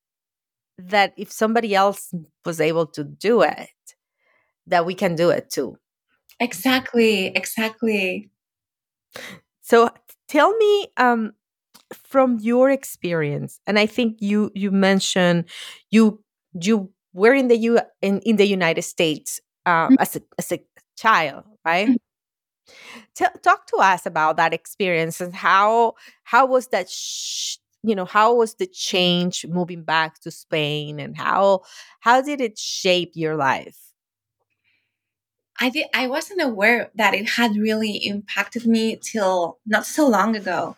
that 0.78 1.12
if 1.16 1.30
somebody 1.30 1.74
else 1.74 2.12
was 2.44 2.60
able 2.60 2.86
to 2.86 3.04
do 3.04 3.42
it 3.42 3.68
that 4.66 4.86
we 4.86 4.94
can 4.94 5.14
do 5.14 5.30
it 5.30 5.50
too 5.50 5.76
exactly 6.38 7.26
exactly 7.26 8.30
so 9.60 9.90
tell 10.28 10.56
me 10.56 10.88
um 10.96 11.32
from 11.94 12.38
your 12.40 12.70
experience 12.70 13.60
and 13.66 13.78
i 13.78 13.86
think 13.86 14.16
you 14.20 14.50
you 14.54 14.70
mentioned 14.70 15.44
you 15.90 16.22
you 16.60 16.90
were 17.12 17.34
in 17.34 17.48
the 17.48 17.56
u 17.56 17.78
in, 18.02 18.20
in 18.20 18.36
the 18.36 18.46
united 18.46 18.82
states 18.82 19.40
uh, 19.66 19.86
mm-hmm. 19.86 19.94
as 19.98 20.16
a 20.16 20.22
as 20.38 20.52
a 20.52 20.60
child 20.96 21.44
right 21.64 21.88
mm-hmm. 21.88 23.24
talk 23.42 23.66
to 23.66 23.76
us 23.76 24.06
about 24.06 24.36
that 24.36 24.54
experience 24.54 25.20
and 25.20 25.34
how 25.34 25.94
how 26.24 26.46
was 26.46 26.68
that 26.68 26.88
sh- 26.88 27.56
you 27.82 27.94
know 27.94 28.04
how 28.04 28.34
was 28.34 28.54
the 28.54 28.66
change 28.66 29.46
moving 29.46 29.82
back 29.82 30.20
to 30.20 30.30
spain 30.30 31.00
and 31.00 31.16
how 31.16 31.60
how 32.00 32.20
did 32.20 32.40
it 32.40 32.58
shape 32.58 33.12
your 33.14 33.36
life 33.36 33.90
I 35.60 35.68
did, 35.68 35.86
I 35.92 36.06
wasn't 36.06 36.40
aware 36.40 36.90
that 36.94 37.12
it 37.12 37.28
had 37.28 37.54
really 37.54 37.96
impacted 37.98 38.66
me 38.66 38.96
till 38.96 39.58
not 39.66 39.84
so 39.84 40.08
long 40.08 40.34
ago. 40.34 40.76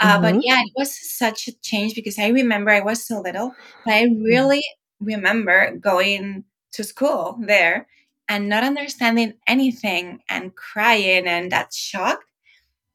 Uh, 0.00 0.18
mm-hmm. 0.18 0.22
But 0.22 0.44
yeah, 0.44 0.60
it 0.60 0.72
was 0.76 0.94
such 1.16 1.48
a 1.48 1.52
change 1.62 1.94
because 1.94 2.18
I 2.18 2.28
remember 2.28 2.70
I 2.70 2.80
was 2.80 3.06
so 3.06 3.20
little, 3.20 3.54
but 3.84 3.94
I 3.94 4.04
mm-hmm. 4.04 4.22
really 4.22 4.62
remember 5.00 5.76
going 5.76 6.44
to 6.72 6.84
school 6.84 7.38
there 7.40 7.86
and 8.28 8.48
not 8.48 8.64
understanding 8.64 9.34
anything 9.46 10.20
and 10.28 10.54
crying 10.54 11.26
and 11.26 11.52
that 11.52 11.72
shock. 11.72 12.20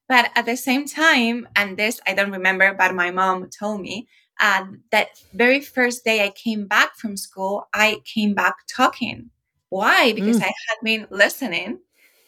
But 0.07 0.31
at 0.35 0.45
the 0.45 0.57
same 0.57 0.85
time, 0.87 1.47
and 1.55 1.77
this 1.77 2.01
I 2.07 2.13
don't 2.13 2.31
remember, 2.31 2.73
but 2.73 2.95
my 2.95 3.11
mom 3.11 3.49
told 3.49 3.81
me 3.81 4.07
uh, 4.39 4.65
that 4.91 5.09
very 5.33 5.61
first 5.61 6.03
day 6.03 6.23
I 6.23 6.29
came 6.29 6.65
back 6.65 6.95
from 6.95 7.17
school, 7.17 7.67
I 7.73 8.01
came 8.05 8.33
back 8.33 8.55
talking. 8.67 9.29
Why? 9.69 10.13
Because 10.13 10.39
mm. 10.39 10.43
I 10.43 10.47
had 10.47 10.77
been 10.83 11.07
listening 11.11 11.79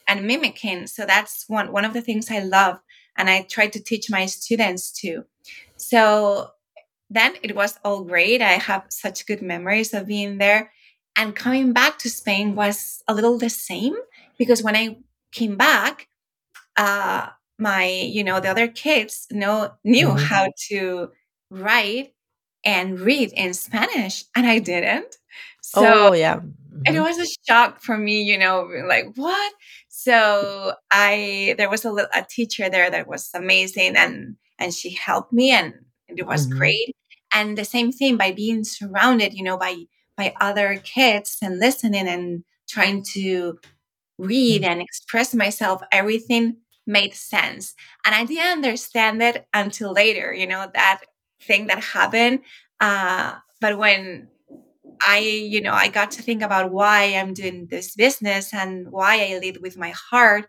and 0.07 0.27
mimicking. 0.27 0.87
So 0.87 1.05
that's 1.05 1.45
one 1.47 1.71
one 1.71 1.85
of 1.85 1.93
the 1.93 2.01
things 2.01 2.29
I 2.29 2.39
love, 2.39 2.79
and 3.21 3.29
I 3.29 3.43
tried 3.43 3.73
to 3.73 3.83
teach 3.83 4.09
my 4.09 4.25
students 4.25 4.91
too. 4.91 5.25
So 5.77 6.49
then 7.11 7.35
it 7.43 7.55
was 7.55 7.77
all 7.85 8.03
great. 8.03 8.41
I 8.41 8.53
have 8.53 8.85
such 8.89 9.27
good 9.27 9.43
memories 9.43 9.93
of 9.93 10.07
being 10.07 10.39
there. 10.39 10.71
And 11.15 11.35
coming 11.35 11.71
back 11.71 11.99
to 11.99 12.09
Spain 12.09 12.55
was 12.55 13.03
a 13.07 13.13
little 13.13 13.37
the 13.37 13.51
same 13.51 13.95
because 14.39 14.63
when 14.63 14.75
I 14.75 14.97
came 15.31 15.55
back, 15.55 16.07
uh, 16.77 17.27
my, 17.59 17.85
you 17.85 18.23
know, 18.23 18.39
the 18.39 18.49
other 18.49 18.67
kids 18.67 19.27
know 19.29 19.69
knew 19.83 20.07
mm-hmm. 20.07 20.25
how 20.25 20.47
to 20.69 21.11
write 21.51 22.15
and 22.65 22.99
read 22.99 23.33
in 23.33 23.53
Spanish, 23.53 24.23
and 24.35 24.47
I 24.47 24.57
didn't. 24.57 25.15
So 25.61 26.09
oh, 26.09 26.13
yeah. 26.13 26.37
Mm-hmm. 26.37 26.95
it 26.95 26.99
was 26.99 27.19
a 27.19 27.27
shock 27.47 27.81
for 27.81 27.97
me, 27.97 28.23
you 28.23 28.39
know, 28.39 28.67
like 28.87 29.13
what? 29.15 29.53
So 30.03 30.73
I 30.91 31.53
there 31.59 31.69
was 31.69 31.85
a, 31.85 31.93
a 31.93 32.25
teacher 32.27 32.71
there 32.71 32.89
that 32.89 33.07
was 33.07 33.29
amazing, 33.35 33.95
and 33.95 34.35
and 34.57 34.73
she 34.73 34.95
helped 34.95 35.31
me, 35.31 35.51
and 35.51 35.75
it 36.07 36.25
was 36.25 36.47
mm-hmm. 36.47 36.57
great. 36.57 36.95
And 37.31 37.55
the 37.55 37.65
same 37.65 37.91
thing 37.91 38.17
by 38.17 38.31
being 38.31 38.63
surrounded, 38.63 39.35
you 39.35 39.43
know, 39.43 39.59
by 39.59 39.75
by 40.17 40.33
other 40.41 40.81
kids 40.83 41.37
and 41.43 41.59
listening 41.59 42.07
and 42.07 42.43
trying 42.67 43.03
to 43.13 43.59
read 44.17 44.63
mm-hmm. 44.63 44.71
and 44.71 44.81
express 44.81 45.35
myself, 45.35 45.83
everything 45.91 46.57
made 46.87 47.13
sense. 47.13 47.75
And 48.03 48.15
I 48.15 48.25
didn't 48.25 48.65
understand 48.65 49.21
it 49.21 49.45
until 49.53 49.93
later, 49.93 50.33
you 50.33 50.47
know, 50.47 50.71
that 50.73 51.01
thing 51.43 51.67
that 51.67 51.83
happened. 51.83 52.39
Uh, 52.79 53.35
but 53.59 53.77
when 53.77 54.29
I, 55.05 55.19
you 55.19 55.61
know, 55.61 55.73
I 55.73 55.87
got 55.87 56.11
to 56.11 56.21
think 56.21 56.41
about 56.41 56.71
why 56.71 57.15
I'm 57.15 57.33
doing 57.33 57.67
this 57.67 57.95
business 57.95 58.53
and 58.53 58.91
why 58.91 59.25
I 59.25 59.39
lead 59.39 59.57
with 59.61 59.77
my 59.77 59.93
heart. 60.11 60.47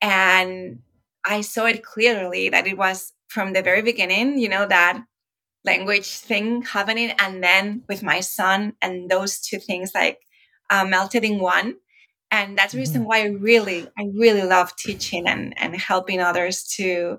And 0.00 0.80
I 1.24 1.42
saw 1.42 1.66
it 1.66 1.84
clearly 1.84 2.48
that 2.48 2.66
it 2.66 2.76
was 2.76 3.12
from 3.28 3.52
the 3.52 3.62
very 3.62 3.82
beginning, 3.82 4.38
you 4.38 4.48
know, 4.48 4.66
that 4.66 5.02
language 5.64 6.08
thing 6.08 6.62
happening. 6.62 7.10
And 7.18 7.42
then 7.42 7.84
with 7.88 8.02
my 8.02 8.20
son 8.20 8.74
and 8.82 9.08
those 9.08 9.40
two 9.40 9.58
things 9.58 9.92
like 9.94 10.18
uh, 10.70 10.84
melted 10.84 11.24
in 11.24 11.38
one. 11.38 11.76
And 12.30 12.58
that's 12.58 12.72
the 12.72 12.78
reason 12.78 13.02
mm-hmm. 13.02 13.08
why 13.08 13.22
I 13.22 13.26
really, 13.26 13.86
I 13.98 14.08
really 14.14 14.42
love 14.42 14.74
teaching 14.76 15.26
and, 15.28 15.54
and 15.58 15.76
helping 15.76 16.20
others 16.20 16.64
to 16.76 17.18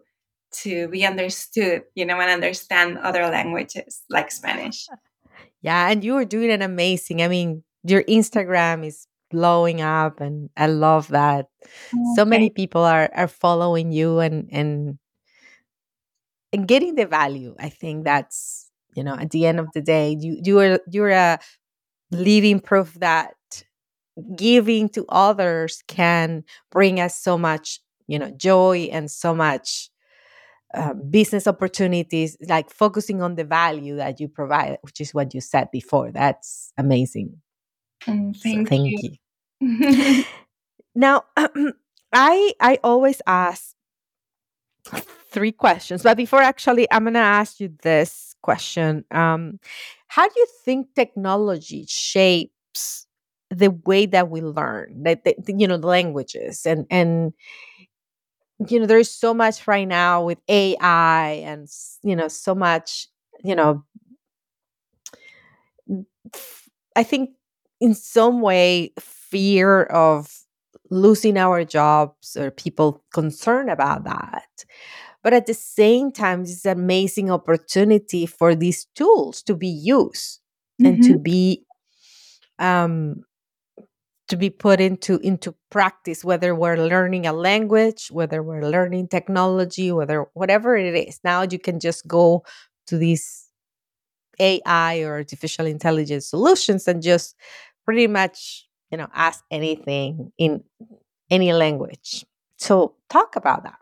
to 0.62 0.88
be 0.90 1.04
understood, 1.04 1.84
you 1.96 2.06
know, 2.06 2.20
and 2.20 2.30
understand 2.30 3.00
other 3.00 3.24
languages 3.24 4.04
like 4.10 4.32
Spanish. 4.32 4.88
Yeah, 5.62 5.90
and 5.90 6.04
you 6.04 6.16
are 6.18 6.26
doing 6.26 6.52
an 6.52 6.62
amazing. 6.62 7.22
I 7.22 7.28
mean, 7.28 7.64
your 7.84 8.04
Instagram 8.04 8.86
is 8.86 9.08
blowing 9.32 9.82
up 9.82 10.22
and 10.22 10.50
I 10.56 10.68
love 10.68 11.08
that. 11.10 11.48
Okay. 11.64 12.04
So 12.16 12.26
many 12.26 12.50
people 12.50 12.84
are 12.84 13.10
are 13.16 13.28
following 13.28 13.92
you 13.92 14.20
and 14.20 14.48
and 14.52 15.00
and 16.54 16.68
getting 16.68 16.96
the 16.96 17.08
value. 17.08 17.56
I 17.60 17.70
think 17.70 18.06
that's, 18.06 18.70
you 18.96 19.04
know, 19.04 19.16
at 19.16 19.32
the 19.32 19.46
end 19.46 19.60
of 19.60 19.68
the 19.74 19.82
day, 19.82 20.16
you 20.20 20.40
you 20.44 20.60
are 20.60 20.80
you're 20.90 21.10
a 21.10 21.34
uh, 21.34 21.38
living 22.12 22.60
proof 22.60 22.94
that 22.96 23.34
giving 24.36 24.90
to 24.90 25.06
others 25.10 25.84
can 25.88 26.44
bring 26.72 27.00
us 27.00 27.20
so 27.20 27.38
much, 27.38 27.80
you 28.08 28.20
know, 28.20 28.32
joy 28.32 28.90
and 28.92 29.10
so 29.10 29.34
much 29.34 29.90
uh, 30.74 30.94
business 30.94 31.48
opportunities, 31.48 32.38
like 32.48 32.70
focusing 32.70 33.22
on 33.22 33.36
the 33.36 33.44
value 33.44 33.96
that 33.96 34.20
you 34.20 34.28
provide, 34.28 34.78
which 34.82 35.00
is 35.00 35.14
what 35.14 35.34
you 35.34 35.42
said 35.42 35.70
before. 35.72 36.12
That's 36.12 36.72
amazing. 36.78 37.42
Mm, 38.08 38.36
thank, 38.42 38.68
so 38.68 38.70
thank 38.70 39.02
you. 39.02 39.18
you. 39.60 40.24
now, 40.96 41.24
I 42.14 42.54
I 42.60 42.80
always 42.84 43.22
ask 43.28 43.76
three 45.32 45.52
questions, 45.52 46.04
but 46.04 46.18
before 46.18 46.42
actually, 46.42 46.88
I'm 46.92 47.04
gonna 47.04 47.20
ask 47.20 47.60
you 47.60 47.74
this 47.84 48.36
question: 48.42 49.06
um, 49.12 49.60
How 50.08 50.28
do 50.28 50.34
you 50.36 50.48
think 50.66 50.88
technology 50.96 51.86
shapes 51.88 53.08
the 53.50 53.72
way 53.86 54.06
that 54.08 54.30
we 54.30 54.42
learn, 54.42 55.04
that 55.04 55.22
you 55.48 55.68
know, 55.68 55.78
the 55.78 55.88
languages 55.88 56.66
and 56.66 56.86
and 56.90 57.34
you 58.68 58.80
know 58.80 58.86
there's 58.86 59.10
so 59.10 59.34
much 59.34 59.68
right 59.68 59.88
now 59.88 60.24
with 60.24 60.40
ai 60.48 61.42
and 61.46 61.68
you 62.04 62.16
know 62.16 62.28
so 62.28 62.54
much 62.54 63.08
you 63.44 63.56
know 63.56 63.84
i 66.96 67.04
think 67.04 67.32
in 67.80 67.94
some 67.94 68.42
way 68.42 68.92
fear 69.00 69.84
of 69.84 70.40
losing 70.90 71.38
our 71.38 71.64
jobs 71.64 72.38
or 72.38 72.52
people 72.52 73.04
concerned 73.14 73.70
about 73.70 74.04
that 74.04 74.66
but 75.24 75.34
at 75.34 75.46
the 75.46 75.54
same 75.54 76.12
time 76.12 76.42
it's 76.42 76.66
an 76.66 76.78
amazing 76.78 77.32
opportunity 77.32 78.26
for 78.26 78.54
these 78.54 78.86
tools 78.96 79.42
to 79.42 79.56
be 79.56 79.68
used 79.68 80.40
mm-hmm. 80.82 80.86
and 80.94 81.04
to 81.04 81.14
mm-hmm. 81.14 81.24
be 81.24 81.66
um 82.60 83.24
to 84.34 84.38
be 84.38 84.50
put 84.50 84.82
into 84.82 85.20
into 85.20 85.54
practice 85.70 86.26
whether 86.26 86.56
we're 86.56 86.76
learning 86.76 87.28
a 87.28 87.32
language 87.32 88.08
whether 88.10 88.42
we're 88.42 88.68
learning 88.68 89.08
technology 89.08 89.92
whether 89.92 90.26
whatever 90.34 90.76
it 90.76 90.96
is. 90.96 91.20
Now 91.24 91.44
you 91.44 91.60
can 91.60 91.80
just 91.80 92.08
go 92.08 92.44
to 92.88 92.98
these 92.98 93.48
ai 94.40 95.02
or 95.02 95.14
artificial 95.14 95.68
intelligence 95.68 96.26
solutions 96.26 96.88
and 96.88 97.04
just 97.04 97.36
pretty 97.86 98.08
much 98.08 98.68
you 98.90 98.98
know 98.98 99.08
ask 99.14 99.44
anything 99.52 100.32
in 100.40 100.64
any 101.30 101.54
language. 101.54 102.26
So 102.58 102.96
talk 103.12 103.36
about 103.36 103.62
that. 103.66 103.78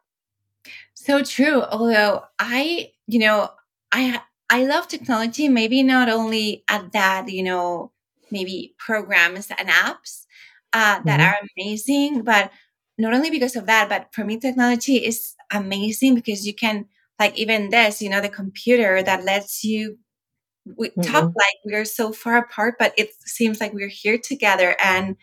So 0.95 1.23
true. 1.23 1.61
Although 1.61 2.25
i 2.39 2.91
you 3.07 3.19
know 3.19 3.51
i 3.93 4.19
i 4.49 4.65
love 4.65 4.89
technology 4.89 5.47
maybe 5.47 5.81
not 5.81 6.09
only 6.09 6.65
at 6.67 6.91
that 6.91 7.31
you 7.31 7.41
know 7.41 7.93
maybe 8.31 8.75
programs 8.77 9.49
and 9.57 9.69
apps 9.69 10.25
uh, 10.73 11.01
that 11.05 11.19
mm-hmm. 11.19 11.21
are 11.21 11.47
amazing. 11.57 12.23
But 12.23 12.51
not 12.97 13.13
only 13.13 13.29
because 13.29 13.55
of 13.55 13.65
that, 13.65 13.89
but 13.89 14.07
for 14.13 14.23
me, 14.23 14.37
technology 14.37 14.97
is 14.97 15.35
amazing 15.51 16.15
because 16.15 16.45
you 16.45 16.53
can, 16.53 16.85
like, 17.19 17.37
even 17.37 17.69
this, 17.69 18.01
you 18.01 18.09
know, 18.09 18.21
the 18.21 18.29
computer 18.29 19.01
that 19.03 19.23
lets 19.23 19.63
you 19.63 19.97
we 20.77 20.89
mm-hmm. 20.89 21.01
talk 21.01 21.23
like 21.23 21.55
we're 21.65 21.85
so 21.85 22.11
far 22.11 22.37
apart, 22.37 22.75
but 22.77 22.93
it 22.97 23.11
seems 23.25 23.59
like 23.59 23.73
we're 23.73 23.87
here 23.87 24.17
together 24.17 24.75
and 24.83 25.15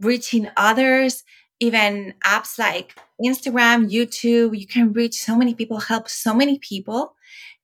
reaching 0.00 0.48
others. 0.56 1.24
Even 1.60 2.14
apps 2.24 2.58
like 2.58 2.94
Instagram, 3.24 3.90
YouTube, 3.90 4.58
you 4.58 4.66
can 4.66 4.92
reach 4.92 5.14
so 5.14 5.36
many 5.36 5.54
people, 5.54 5.80
help 5.80 6.08
so 6.08 6.32
many 6.32 6.58
people 6.60 7.14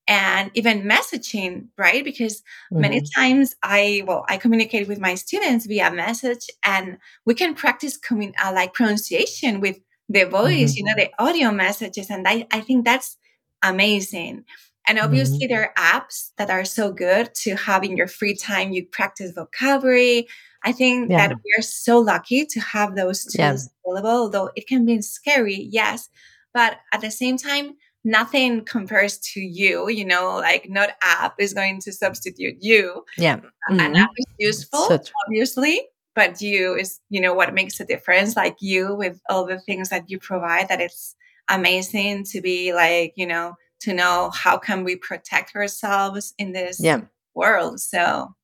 and 0.07 0.51
even 0.55 0.83
messaging 0.83 1.69
right 1.79 2.05
because 2.05 2.41
mm-hmm. 2.73 2.81
many 2.81 3.03
times 3.17 3.55
i 3.63 4.03
well 4.07 4.25
i 4.29 4.37
communicate 4.37 4.87
with 4.87 5.01
my 5.01 5.15
students 5.15 5.67
via 5.67 5.91
message 5.91 6.47
and 6.65 6.99
we 7.25 7.35
can 7.35 7.55
practice 7.55 7.97
commun- 7.97 8.35
uh, 8.45 8.53
like 8.53 8.75
pronunciation 8.75 9.61
with 9.61 9.81
the 10.09 10.25
voice 10.25 10.73
mm-hmm. 10.73 10.77
you 10.77 10.85
know 10.85 10.95
the 10.97 11.11
audio 11.19 11.51
messages 11.51 12.11
and 12.11 12.29
I, 12.29 12.47
I 12.53 12.61
think 12.61 12.85
that's 12.85 13.17
amazing 13.63 14.45
and 14.87 14.99
obviously 14.99 15.39
mm-hmm. 15.39 15.55
there 15.55 15.73
are 15.79 16.01
apps 16.01 16.33
that 16.37 16.51
are 16.51 16.67
so 16.67 16.93
good 16.93 17.35
to 17.35 17.57
have 17.57 17.83
in 17.83 17.97
your 17.97 18.09
free 18.09 18.37
time 18.37 18.73
you 18.73 18.85
practice 18.85 19.33
vocabulary 19.33 20.29
i 20.63 20.73
think 20.73 21.11
yeah. 21.11 21.29
that 21.29 21.37
we're 21.37 21.63
so 21.63 21.99
lucky 21.99 22.45
to 22.45 22.61
have 22.61 22.95
those 22.95 23.25
tools 23.25 23.35
yeah. 23.39 23.57
available 23.87 24.11
although 24.11 24.51
it 24.55 24.67
can 24.67 24.85
be 24.85 25.01
scary 25.01 25.67
yes 25.71 26.11
but 26.53 26.77
at 26.93 27.01
the 27.01 27.11
same 27.11 27.39
time 27.39 27.75
nothing 28.05 28.65
compares 28.65 29.19
to 29.19 29.41
you 29.41 29.89
you 29.89 30.05
know 30.05 30.37
like 30.37 30.69
not 30.69 30.91
app 31.03 31.35
is 31.39 31.55
going 31.55 31.81
to 31.81 31.93
substitute 31.93 32.57
you 32.61 33.05
yeah 33.17 33.37
mm-hmm. 33.37 33.81
an 33.81 33.97
app 33.97 34.11
is 34.17 34.27
useful 34.39 34.87
so 34.87 35.01
obviously 35.27 35.81
but 36.15 36.41
you 36.41 36.75
is 36.75 37.01
you 37.09 37.21
know 37.21 37.35
what 37.35 37.55
makes 37.55 37.81
a 37.81 37.85
difference 37.85 38.37
like 38.37 38.57
you 38.61 38.95
with 38.95 39.21
all 39.29 39.47
the 39.47 39.59
things 39.61 39.89
that 39.89 40.09
you 40.09 40.19
provide 40.19 40.69
that 40.69 40.81
it's 40.81 41.17
amazing 41.49 42.25
to 42.25 42.41
be 42.41 42.73
like 42.75 43.13
you 43.17 43.27
know 43.27 43.55
to 43.81 43.93
know 43.93 44.31
how 44.33 44.57
can 44.57 44.85
we 44.85 44.97
protect 44.97 45.55
ourselves 45.57 46.35
in 46.39 46.53
this 46.53 46.79
yeah. 46.81 47.01
world 47.35 47.81
so 47.81 48.35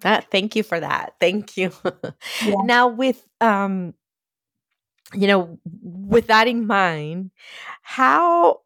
that 0.00 0.30
thank 0.30 0.56
you 0.56 0.62
for 0.62 0.80
that 0.80 1.14
thank 1.20 1.56
you 1.56 1.70
yeah. 2.44 2.54
now 2.64 2.88
with 2.88 3.24
um 3.40 3.94
you 5.14 5.26
know, 5.26 5.58
with 5.82 6.26
that 6.28 6.48
in 6.48 6.66
mind, 6.66 7.30
how 7.82 8.60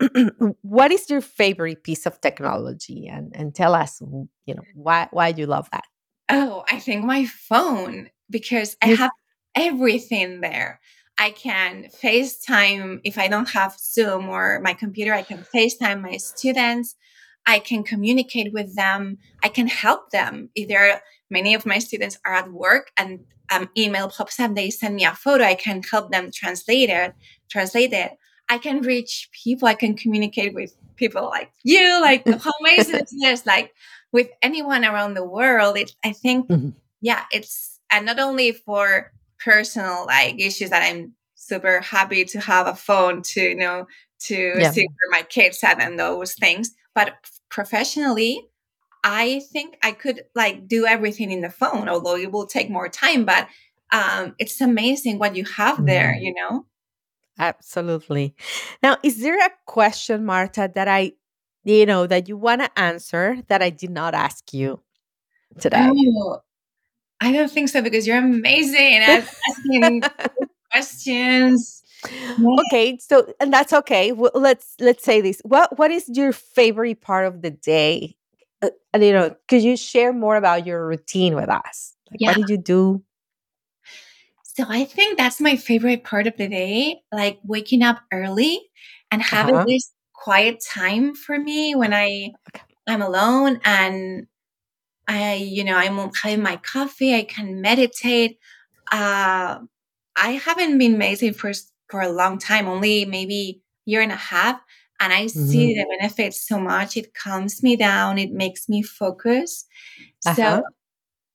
what 0.62 0.90
is 0.90 1.10
your 1.10 1.20
favorite 1.20 1.84
piece 1.84 2.06
of 2.06 2.20
technology? 2.20 3.06
And 3.06 3.32
and 3.34 3.54
tell 3.54 3.74
us 3.74 4.00
you 4.00 4.54
know 4.54 4.62
why 4.74 5.08
why 5.10 5.28
you 5.28 5.46
love 5.46 5.68
that. 5.72 5.84
Oh 6.30 6.64
i 6.70 6.78
think 6.78 7.04
my 7.04 7.26
phone 7.26 8.10
because 8.28 8.76
i 8.82 8.88
have 8.88 9.10
everything 9.54 10.40
there. 10.40 10.80
I 11.18 11.32
can 11.32 11.88
facetime 12.02 13.00
if 13.04 13.18
i 13.18 13.28
don't 13.28 13.50
have 13.50 13.76
zoom 13.78 14.28
or 14.28 14.60
my 14.60 14.72
computer 14.72 15.12
i 15.12 15.22
can 15.22 15.44
facetime 15.54 16.00
my 16.00 16.16
students. 16.16 16.96
I 17.46 17.58
can 17.58 17.82
communicate 17.82 18.52
with 18.52 18.76
them. 18.76 19.18
I 19.42 19.48
can 19.48 19.66
help 19.66 20.10
them 20.10 20.50
if 20.54 20.68
they're 20.68 21.02
many 21.30 21.54
of 21.54 21.66
my 21.66 21.78
students 21.78 22.18
are 22.24 22.34
at 22.34 22.52
work 22.52 22.90
and 22.96 23.20
um, 23.50 23.68
email 23.76 24.08
pops 24.08 24.38
up, 24.38 24.54
they 24.54 24.70
send 24.70 24.96
me 24.96 25.04
a 25.04 25.12
photo, 25.12 25.44
I 25.44 25.54
can 25.54 25.82
help 25.82 26.10
them 26.10 26.30
translate 26.32 26.90
it, 26.90 27.14
translate 27.50 27.92
it. 27.92 28.16
I 28.48 28.58
can 28.58 28.82
reach 28.82 29.28
people, 29.32 29.68
I 29.68 29.74
can 29.74 29.96
communicate 29.96 30.54
with 30.54 30.74
people 30.96 31.24
like 31.24 31.52
you, 31.62 32.00
like 32.00 32.26
how 32.44 32.50
amazing 32.60 33.00
is 33.00 33.14
this? 33.20 33.46
Like 33.46 33.72
with 34.12 34.28
anyone 34.42 34.84
around 34.84 35.14
the 35.14 35.24
world. 35.24 35.76
It, 35.76 35.92
I 36.04 36.12
think, 36.12 36.48
mm-hmm. 36.48 36.70
yeah, 37.00 37.24
it's 37.32 37.80
and 37.90 38.06
not 38.06 38.18
only 38.18 38.52
for 38.52 39.12
personal 39.38 40.06
like 40.06 40.40
issues 40.40 40.70
that 40.70 40.82
I'm 40.82 41.14
super 41.34 41.80
happy 41.80 42.24
to 42.24 42.40
have 42.40 42.66
a 42.66 42.74
phone 42.74 43.22
to 43.22 43.40
you 43.40 43.56
know 43.56 43.86
to 44.20 44.52
yeah. 44.58 44.70
see 44.70 44.86
where 44.86 45.20
my 45.20 45.22
kids 45.22 45.62
at 45.64 45.80
and 45.80 45.98
those 45.98 46.34
things, 46.34 46.70
but 46.94 47.14
professionally 47.48 48.48
I 49.02 49.40
think 49.52 49.78
I 49.82 49.92
could 49.92 50.24
like 50.34 50.68
do 50.68 50.86
everything 50.86 51.30
in 51.30 51.40
the 51.40 51.50
phone, 51.50 51.88
although 51.88 52.16
it 52.16 52.32
will 52.32 52.46
take 52.46 52.70
more 52.70 52.88
time. 52.88 53.24
But 53.24 53.48
um, 53.92 54.34
it's 54.38 54.60
amazing 54.60 55.18
what 55.18 55.36
you 55.36 55.44
have 55.44 55.84
there, 55.84 56.12
mm-hmm. 56.12 56.24
you 56.24 56.34
know? 56.34 56.66
Absolutely. 57.38 58.34
Now, 58.82 58.98
is 59.02 59.20
there 59.22 59.38
a 59.38 59.50
question, 59.66 60.26
Marta, 60.26 60.70
that 60.74 60.88
I, 60.88 61.12
you 61.64 61.86
know, 61.86 62.06
that 62.06 62.28
you 62.28 62.36
want 62.36 62.60
to 62.60 62.78
answer 62.78 63.42
that 63.48 63.62
I 63.62 63.70
did 63.70 63.90
not 63.90 64.14
ask 64.14 64.52
you 64.52 64.80
today? 65.58 65.88
Oh, 65.90 66.40
I 67.20 67.32
don't 67.32 67.50
think 67.50 67.68
so 67.70 67.82
because 67.82 68.06
you're 68.06 68.18
amazing 68.18 68.96
at 68.96 69.28
asking 69.48 70.02
questions. 70.70 71.82
Okay, 72.72 72.98
so 72.98 73.32
and 73.40 73.52
that's 73.52 73.74
okay. 73.74 74.12
Well, 74.12 74.30
let's 74.34 74.74
let's 74.80 75.04
say 75.04 75.20
this. 75.20 75.40
What 75.44 75.78
what 75.78 75.90
is 75.90 76.08
your 76.08 76.32
favorite 76.32 77.02
part 77.02 77.26
of 77.26 77.42
the 77.42 77.50
day 77.50 78.16
uh, 78.62 78.68
you 78.98 79.12
know, 79.12 79.34
could 79.48 79.62
you 79.62 79.76
share 79.76 80.12
more 80.12 80.36
about 80.36 80.66
your 80.66 80.86
routine 80.86 81.34
with 81.34 81.48
us? 81.48 81.94
Like, 82.10 82.20
yeah. 82.20 82.28
what 82.28 82.36
did 82.36 82.48
you 82.48 82.58
do? 82.58 83.02
So 84.42 84.64
I 84.68 84.84
think 84.84 85.16
that's 85.16 85.40
my 85.40 85.56
favorite 85.56 86.04
part 86.04 86.26
of 86.26 86.36
the 86.36 86.48
day, 86.48 87.02
like 87.12 87.38
waking 87.44 87.82
up 87.82 88.00
early 88.12 88.60
and 89.10 89.22
having 89.22 89.54
uh-huh. 89.54 89.64
this 89.66 89.92
quiet 90.12 90.62
time 90.62 91.14
for 91.14 91.38
me 91.38 91.74
when 91.74 91.94
I 91.94 92.32
okay. 92.54 92.64
I'm 92.86 93.00
alone 93.00 93.60
and 93.64 94.26
I, 95.08 95.34
you 95.34 95.64
know, 95.64 95.76
I'm 95.76 96.10
having 96.22 96.42
my 96.42 96.56
coffee. 96.56 97.14
I 97.14 97.22
can 97.22 97.60
meditate. 97.60 98.38
Uh, 98.92 99.60
I 100.16 100.30
haven't 100.32 100.78
been 100.78 100.98
meditating 100.98 101.34
for 101.34 101.52
for 101.88 102.00
a 102.00 102.12
long 102.12 102.38
time, 102.38 102.68
only 102.68 103.04
maybe 103.04 103.62
year 103.86 104.00
and 104.02 104.12
a 104.12 104.16
half 104.16 104.60
and 105.00 105.12
I 105.12 105.24
mm-hmm. 105.24 105.46
see 105.46 105.74
the 105.74 105.86
benefits 105.98 106.46
so 106.46 106.60
much. 106.60 106.96
It 106.96 107.14
calms 107.14 107.62
me 107.62 107.74
down, 107.76 108.18
it 108.18 108.30
makes 108.30 108.68
me 108.68 108.82
focus. 108.82 109.64
Uh-huh. 110.26 110.34
So 110.34 110.62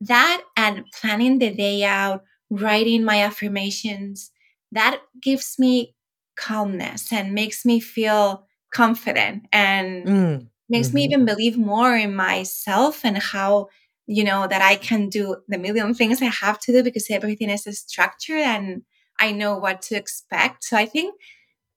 that 0.01 0.43
and 0.55 0.85
planning 0.93 1.39
the 1.39 1.53
day 1.53 1.83
out, 1.83 2.23
writing 2.49 3.03
my 3.03 3.23
affirmations, 3.23 4.31
that 4.71 5.01
gives 5.21 5.57
me 5.57 5.95
calmness 6.37 7.11
and 7.11 7.33
makes 7.33 7.65
me 7.65 7.79
feel 7.79 8.45
confident 8.73 9.47
and 9.51 10.05
mm. 10.05 10.47
makes 10.69 10.89
mm-hmm. 10.89 10.95
me 10.95 11.03
even 11.05 11.25
believe 11.25 11.57
more 11.57 11.95
in 11.95 12.13
myself 12.15 13.05
and 13.05 13.17
how 13.17 13.67
you 14.05 14.23
know 14.23 14.47
that 14.47 14.61
I 14.61 14.75
can 14.75 15.09
do 15.09 15.37
the 15.47 15.57
million 15.57 15.93
things 15.93 16.21
I 16.21 16.25
have 16.25 16.59
to 16.61 16.71
do 16.71 16.83
because 16.83 17.07
everything 17.09 17.49
is 17.49 17.65
structured 17.65 18.41
and 18.41 18.83
I 19.19 19.31
know 19.31 19.57
what 19.57 19.81
to 19.83 19.95
expect. 19.95 20.63
So 20.65 20.77
I 20.77 20.85
think 20.85 21.15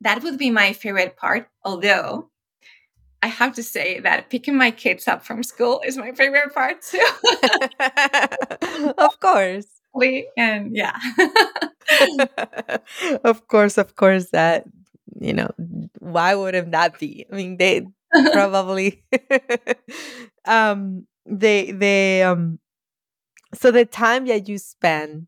that 0.01 0.23
would 0.23 0.39
be 0.39 0.51
my 0.51 0.73
favorite 0.73 1.17
part. 1.17 1.49
Although 1.65 2.31
I 3.23 3.29
have 3.29 3.55
to 3.55 3.63
say 3.63 4.01
that 4.01 4.31
picking 4.31 4.57
my 4.57 4.71
kids 4.71 5.09
up 5.09 5.25
from 5.25 5.43
school 5.43 5.81
is 5.85 5.97
my 5.97 6.13
favorite 6.13 6.55
part 6.55 6.83
too. 6.83 7.05
of 8.99 9.21
course. 9.21 9.67
And 10.37 10.77
yeah. 10.77 10.97
of 13.25 13.49
course, 13.49 13.79
of 13.79 13.97
course, 13.97 14.31
that, 14.31 14.65
you 15.21 15.33
know, 15.33 15.51
why 15.99 16.37
wouldn't 16.37 16.71
that 16.71 16.99
be? 17.01 17.27
I 17.33 17.35
mean, 17.35 17.57
they 17.57 17.87
probably, 18.33 19.03
um, 20.45 21.07
they, 21.27 21.73
they, 21.73 22.23
um, 22.23 22.59
so 23.55 23.71
the 23.71 23.85
time 23.85 24.27
that 24.27 24.49
you 24.49 24.59
spend, 24.59 25.27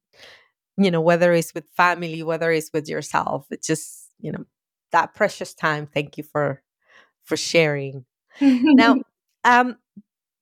you 0.78 0.90
know, 0.90 1.00
whether 1.00 1.32
it's 1.32 1.54
with 1.54 1.64
family, 1.76 2.22
whether 2.22 2.50
it's 2.52 2.70
with 2.72 2.88
yourself, 2.88 3.46
it's 3.50 3.66
just, 3.66 4.08
you 4.20 4.32
know, 4.32 4.44
that 4.92 5.14
precious 5.14 5.54
time. 5.54 5.86
Thank 5.86 6.18
you 6.18 6.24
for 6.24 6.62
for 7.24 7.36
sharing. 7.36 8.04
now, 8.74 8.96
um, 9.44 9.76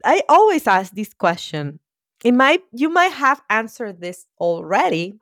I 0.05 0.23
always 0.29 0.67
ask 0.67 0.93
this 0.93 1.15
question. 1.15 1.81
It 2.25 2.33
might 2.33 2.63
you 2.73 2.89
might 2.89 3.13
have 3.13 3.41
answered 3.51 4.01
this 4.01 4.27
already, 4.41 5.15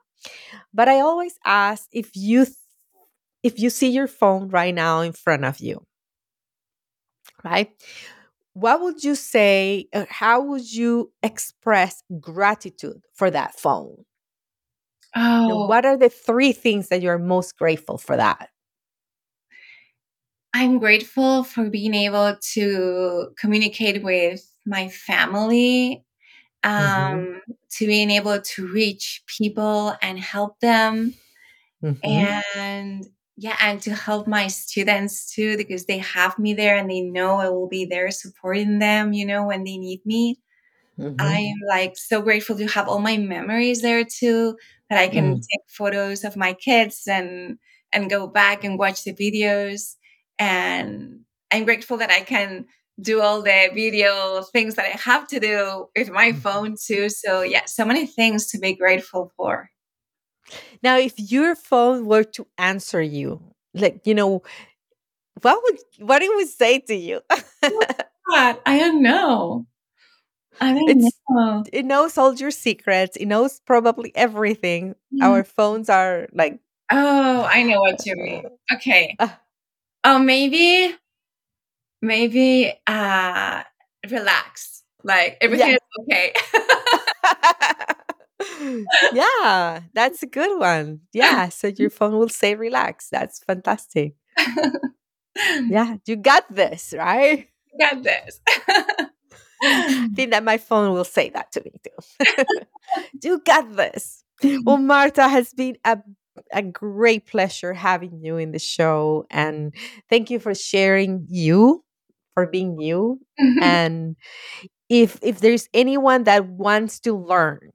but 0.73 0.89
I 0.89 1.01
always 1.01 1.37
ask 1.45 1.87
if 1.91 2.11
you 2.15 2.45
th- 2.45 2.57
if 3.43 3.59
you 3.59 3.69
see 3.69 3.89
your 3.89 4.07
phone 4.07 4.49
right 4.49 4.73
now 4.73 5.01
in 5.01 5.13
front 5.13 5.45
of 5.45 5.59
you, 5.59 5.85
right? 7.43 7.71
What 8.53 8.81
would 8.81 9.03
you 9.03 9.15
say? 9.15 9.87
how 10.09 10.41
would 10.41 10.71
you 10.71 11.11
express 11.21 12.03
gratitude 12.19 13.01
for 13.13 13.29
that 13.29 13.59
phone? 13.59 14.05
Oh, 15.15 15.67
what 15.67 15.85
are 15.85 15.97
the 15.97 16.09
three 16.09 16.51
things 16.51 16.89
that 16.89 17.01
you're 17.01 17.19
most 17.19 17.57
grateful 17.57 17.97
for 17.97 18.17
that? 18.17 18.49
I'm 20.53 20.79
grateful 20.79 21.43
for 21.43 21.69
being 21.69 21.93
able 21.93 22.35
to 22.53 23.27
communicate 23.37 24.03
with 24.03 24.43
my 24.65 24.87
family, 24.89 26.03
um, 26.63 26.73
mm-hmm. 26.73 27.51
to 27.71 27.87
being 27.87 28.09
able 28.09 28.41
to 28.41 28.67
reach 28.67 29.23
people 29.27 29.93
and 30.01 30.19
help 30.19 30.59
them. 30.59 31.13
Mm-hmm. 31.83 32.59
And 32.59 33.07
yeah, 33.35 33.55
and 33.61 33.79
to 33.83 33.93
help 33.93 34.27
my 34.27 34.47
students 34.47 35.31
too, 35.31 35.57
because 35.57 35.85
they 35.85 35.99
have 35.99 36.39
me 36.39 36.55
there 36.55 36.75
and 36.75 36.89
they 36.89 37.01
know 37.01 37.35
I 37.35 37.49
will 37.49 37.67
be 37.67 37.85
there 37.85 38.09
supporting 38.09 38.79
them, 38.79 39.13
you 39.13 39.25
know, 39.25 39.45
when 39.45 39.63
they 39.63 39.77
need 39.77 40.03
me. 40.05 40.39
Mm-hmm. 40.97 41.15
I'm 41.19 41.55
like 41.67 41.95
so 41.95 42.23
grateful 42.23 42.57
to 42.57 42.65
have 42.67 42.87
all 42.87 42.99
my 42.99 43.17
memories 43.17 43.83
there 43.83 44.03
too, 44.03 44.57
that 44.89 44.97
I 44.97 45.07
can 45.07 45.35
mm. 45.35 45.39
take 45.39 45.61
photos 45.69 46.23
of 46.23 46.35
my 46.35 46.53
kids 46.53 47.03
and 47.07 47.59
and 47.93 48.09
go 48.09 48.25
back 48.25 48.63
and 48.63 48.79
watch 48.79 49.03
the 49.03 49.13
videos 49.13 49.96
and 50.39 51.21
I'm 51.51 51.65
grateful 51.65 51.97
that 51.97 52.11
I 52.11 52.21
can 52.21 52.65
do 52.99 53.21
all 53.21 53.41
the 53.41 53.69
video 53.73 54.41
things 54.41 54.75
that 54.75 54.85
I 54.85 54.97
have 54.97 55.27
to 55.27 55.39
do 55.39 55.87
with 55.95 56.09
my 56.09 56.29
mm-hmm. 56.29 56.39
phone 56.39 56.75
too. 56.83 57.09
So 57.09 57.41
yeah, 57.41 57.65
so 57.65 57.85
many 57.85 58.05
things 58.07 58.47
to 58.47 58.59
be 58.59 58.73
grateful 58.75 59.31
for. 59.37 59.69
Now, 60.81 60.97
if 60.97 61.13
your 61.17 61.55
phone 61.55 62.05
were 62.05 62.23
to 62.23 62.47
answer 62.57 63.01
you, 63.01 63.41
like 63.73 64.01
you 64.05 64.15
know, 64.15 64.43
what 65.41 65.61
would 65.63 65.79
what 65.99 66.21
it 66.21 66.35
would 66.35 66.47
say 66.47 66.79
to 66.79 66.95
you? 66.95 67.21
I 68.29 68.55
don't 68.65 69.01
know. 69.01 69.67
I 70.59 70.73
don't 70.73 70.89
it's, 70.89 71.19
know. 71.29 71.63
It 71.71 71.85
knows 71.85 72.17
all 72.17 72.33
your 72.33 72.51
secrets. 72.51 73.15
It 73.15 73.27
knows 73.27 73.59
probably 73.59 74.11
everything. 74.15 74.95
Mm. 75.13 75.23
Our 75.23 75.43
phones 75.43 75.89
are 75.89 76.27
like. 76.33 76.59
Oh, 76.91 77.43
I 77.43 77.63
know 77.63 77.79
what 77.79 78.05
you 78.05 78.15
mean. 78.15 78.45
Okay. 78.73 79.15
Oh, 80.09 80.19
maybe, 80.19 80.95
maybe 82.01 82.71
uh 82.87 83.61
relax. 84.09 84.83
Like 85.03 85.37
everything 85.41 85.75
yeah. 85.75 85.75
is 85.75 85.79
okay. 85.99 86.33
yeah, 89.13 89.81
that's 89.93 90.23
a 90.23 90.27
good 90.27 90.57
one. 90.61 91.01
Yeah, 91.11 91.49
so 91.49 91.67
your 91.67 91.89
phone 91.89 92.13
will 92.13 92.29
say 92.29 92.55
relax. 92.55 93.09
That's 93.09 93.43
fantastic. 93.43 94.15
yeah, 95.67 95.97
you 96.05 96.15
got 96.15 96.45
this, 96.55 96.93
right? 96.97 97.49
you 97.73 97.77
got 97.77 98.01
this. 98.01 98.39
I 99.61 100.09
think 100.15 100.31
that 100.31 100.45
my 100.45 100.57
phone 100.57 100.93
will 100.93 101.03
say 101.03 101.31
that 101.31 101.51
to 101.51 101.61
me 101.65 101.73
too. 101.83 102.23
you 103.23 103.41
got 103.45 103.75
this. 103.75 104.23
Well, 104.63 104.77
Marta 104.77 105.27
has 105.27 105.51
been 105.51 105.77
a 105.83 105.97
a 106.51 106.61
great 106.61 107.25
pleasure 107.25 107.73
having 107.73 108.19
you 108.23 108.37
in 108.37 108.51
the 108.51 108.59
show. 108.59 109.25
And 109.29 109.73
thank 110.09 110.29
you 110.29 110.39
for 110.39 110.53
sharing 110.53 111.25
you, 111.29 111.83
for 112.33 112.47
being 112.47 112.79
you. 112.79 113.19
And 113.61 114.15
if 114.89 115.19
if 115.21 115.39
there's 115.39 115.67
anyone 115.73 116.23
that 116.23 116.47
wants 116.47 116.99
to 117.01 117.13
learn 117.13 117.71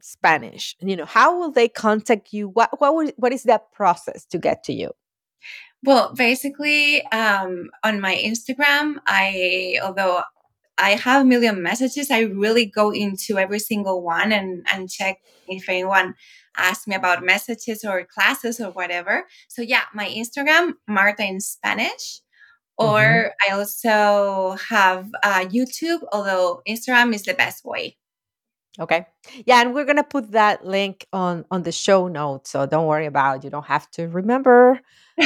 Spanish, 0.00 0.76
you 0.80 0.96
know, 0.96 1.04
how 1.04 1.38
will 1.38 1.50
they 1.50 1.68
contact 1.68 2.32
you? 2.32 2.48
What 2.48 2.80
what 2.80 3.12
what 3.16 3.32
is 3.32 3.44
that 3.44 3.72
process 3.72 4.24
to 4.26 4.38
get 4.38 4.64
to 4.64 4.72
you? 4.72 4.90
Well, 5.84 6.14
basically, 6.14 7.04
um, 7.08 7.70
on 7.82 8.00
my 8.00 8.14
Instagram, 8.14 8.96
I 9.06 9.78
although 9.82 10.22
I 10.78 10.90
have 10.90 11.22
a 11.22 11.24
million 11.24 11.62
messages, 11.62 12.10
I 12.10 12.20
really 12.20 12.66
go 12.66 12.90
into 12.92 13.38
every 13.38 13.58
single 13.58 14.02
one 14.02 14.32
and 14.32 14.66
and 14.72 14.90
check 14.90 15.18
if 15.48 15.68
anyone 15.68 16.14
ask 16.56 16.86
me 16.86 16.94
about 16.94 17.24
messages 17.24 17.84
or 17.84 18.04
classes 18.04 18.60
or 18.60 18.70
whatever. 18.70 19.26
So 19.48 19.62
yeah, 19.62 19.82
my 19.94 20.08
Instagram, 20.08 20.74
Marta 20.88 21.24
in 21.24 21.40
Spanish. 21.40 22.20
Or 22.78 23.00
mm-hmm. 23.00 23.52
I 23.52 23.58
also 23.58 24.56
have 24.70 25.10
uh, 25.22 25.44
YouTube, 25.44 26.00
although 26.10 26.62
Instagram 26.66 27.14
is 27.14 27.22
the 27.22 27.34
best 27.34 27.64
way. 27.64 27.96
Okay. 28.80 29.06
Yeah, 29.44 29.60
and 29.60 29.74
we're 29.74 29.84
gonna 29.84 30.02
put 30.02 30.32
that 30.32 30.64
link 30.66 31.06
on 31.12 31.44
on 31.50 31.62
the 31.62 31.72
show 31.72 32.08
notes, 32.08 32.50
so 32.50 32.64
don't 32.64 32.86
worry 32.86 33.04
about. 33.04 33.38
It. 33.38 33.44
You 33.44 33.50
don't 33.50 33.66
have 33.66 33.90
to 33.92 34.08
remember 34.08 34.80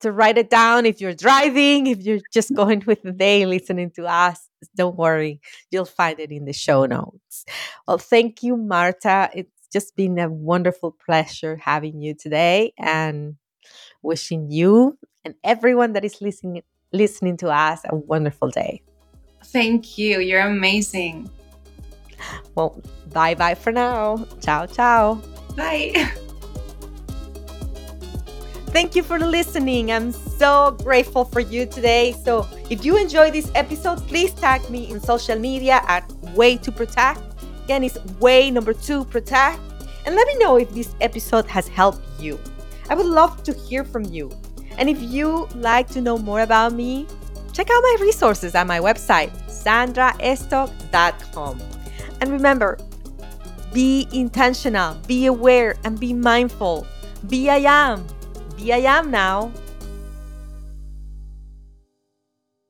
to 0.00 0.10
write 0.10 0.38
it 0.38 0.48
down 0.48 0.86
if 0.86 0.98
you're 0.98 1.12
driving, 1.12 1.86
if 1.86 2.00
you're 2.00 2.20
just 2.32 2.54
going 2.54 2.82
with 2.86 3.02
the 3.02 3.12
day 3.12 3.44
listening 3.44 3.90
to 3.96 4.06
us. 4.06 4.48
Don't 4.74 4.96
worry, 4.96 5.40
you'll 5.70 5.84
find 5.84 6.18
it 6.18 6.32
in 6.32 6.46
the 6.46 6.54
show 6.54 6.86
notes. 6.86 7.44
Well, 7.86 7.98
thank 7.98 8.42
you, 8.42 8.56
Marta. 8.56 9.28
It's 9.34 9.51
just 9.72 9.96
been 9.96 10.18
a 10.18 10.28
wonderful 10.28 10.96
pleasure 11.04 11.56
having 11.56 12.00
you 12.00 12.14
today, 12.14 12.72
and 12.78 13.36
wishing 14.02 14.50
you 14.50 14.98
and 15.24 15.34
everyone 15.44 15.92
that 15.92 16.04
is 16.04 16.20
listening 16.20 16.62
listening 16.92 17.36
to 17.38 17.48
us 17.48 17.80
a 17.88 17.96
wonderful 17.96 18.50
day. 18.50 18.82
Thank 19.44 19.98
you. 19.98 20.20
You're 20.20 20.42
amazing. 20.46 21.30
Well, 22.54 22.80
bye 23.12 23.34
bye 23.34 23.54
for 23.54 23.72
now. 23.72 24.26
Ciao, 24.40 24.66
ciao. 24.66 25.14
Bye. 25.56 25.92
Thank 28.72 28.96
you 28.96 29.02
for 29.02 29.18
listening. 29.18 29.92
I'm 29.92 30.12
so 30.12 30.78
grateful 30.82 31.26
for 31.26 31.40
you 31.40 31.66
today. 31.66 32.14
So, 32.24 32.48
if 32.70 32.86
you 32.86 32.96
enjoy 32.96 33.30
this 33.30 33.50
episode, 33.54 33.98
please 34.08 34.32
tag 34.32 34.68
me 34.70 34.90
in 34.90 34.98
social 34.98 35.38
media 35.38 35.82
at 35.86 36.10
Way 36.34 36.56
to 36.56 36.72
Protect. 36.72 37.20
Again, 37.64 37.84
it's 37.84 37.98
Way 38.20 38.50
number 38.50 38.72
two 38.72 39.04
Protect. 39.04 39.60
And 40.04 40.16
let 40.16 40.26
me 40.26 40.36
know 40.38 40.56
if 40.56 40.70
this 40.70 40.96
episode 41.00 41.46
has 41.46 41.68
helped 41.68 42.02
you. 42.20 42.40
I 42.88 42.94
would 42.94 43.06
love 43.06 43.42
to 43.44 43.52
hear 43.52 43.84
from 43.84 44.04
you. 44.04 44.30
And 44.78 44.88
if 44.88 45.00
you 45.00 45.48
like 45.54 45.88
to 45.90 46.00
know 46.00 46.18
more 46.18 46.40
about 46.40 46.72
me, 46.72 47.06
check 47.52 47.68
out 47.70 47.82
my 47.82 47.96
resources 48.00 48.54
at 48.54 48.66
my 48.66 48.80
website, 48.80 49.30
sandraestok.com. 49.46 51.62
And 52.20 52.32
remember, 52.32 52.78
be 53.72 54.08
intentional, 54.12 54.94
be 55.06 55.26
aware, 55.26 55.76
and 55.84 55.98
be 55.98 56.12
mindful. 56.12 56.86
Be 57.28 57.48
I 57.48 57.58
am. 57.58 58.06
Be 58.56 58.72
I 58.72 58.78
am 58.78 59.10
now. 59.10 59.52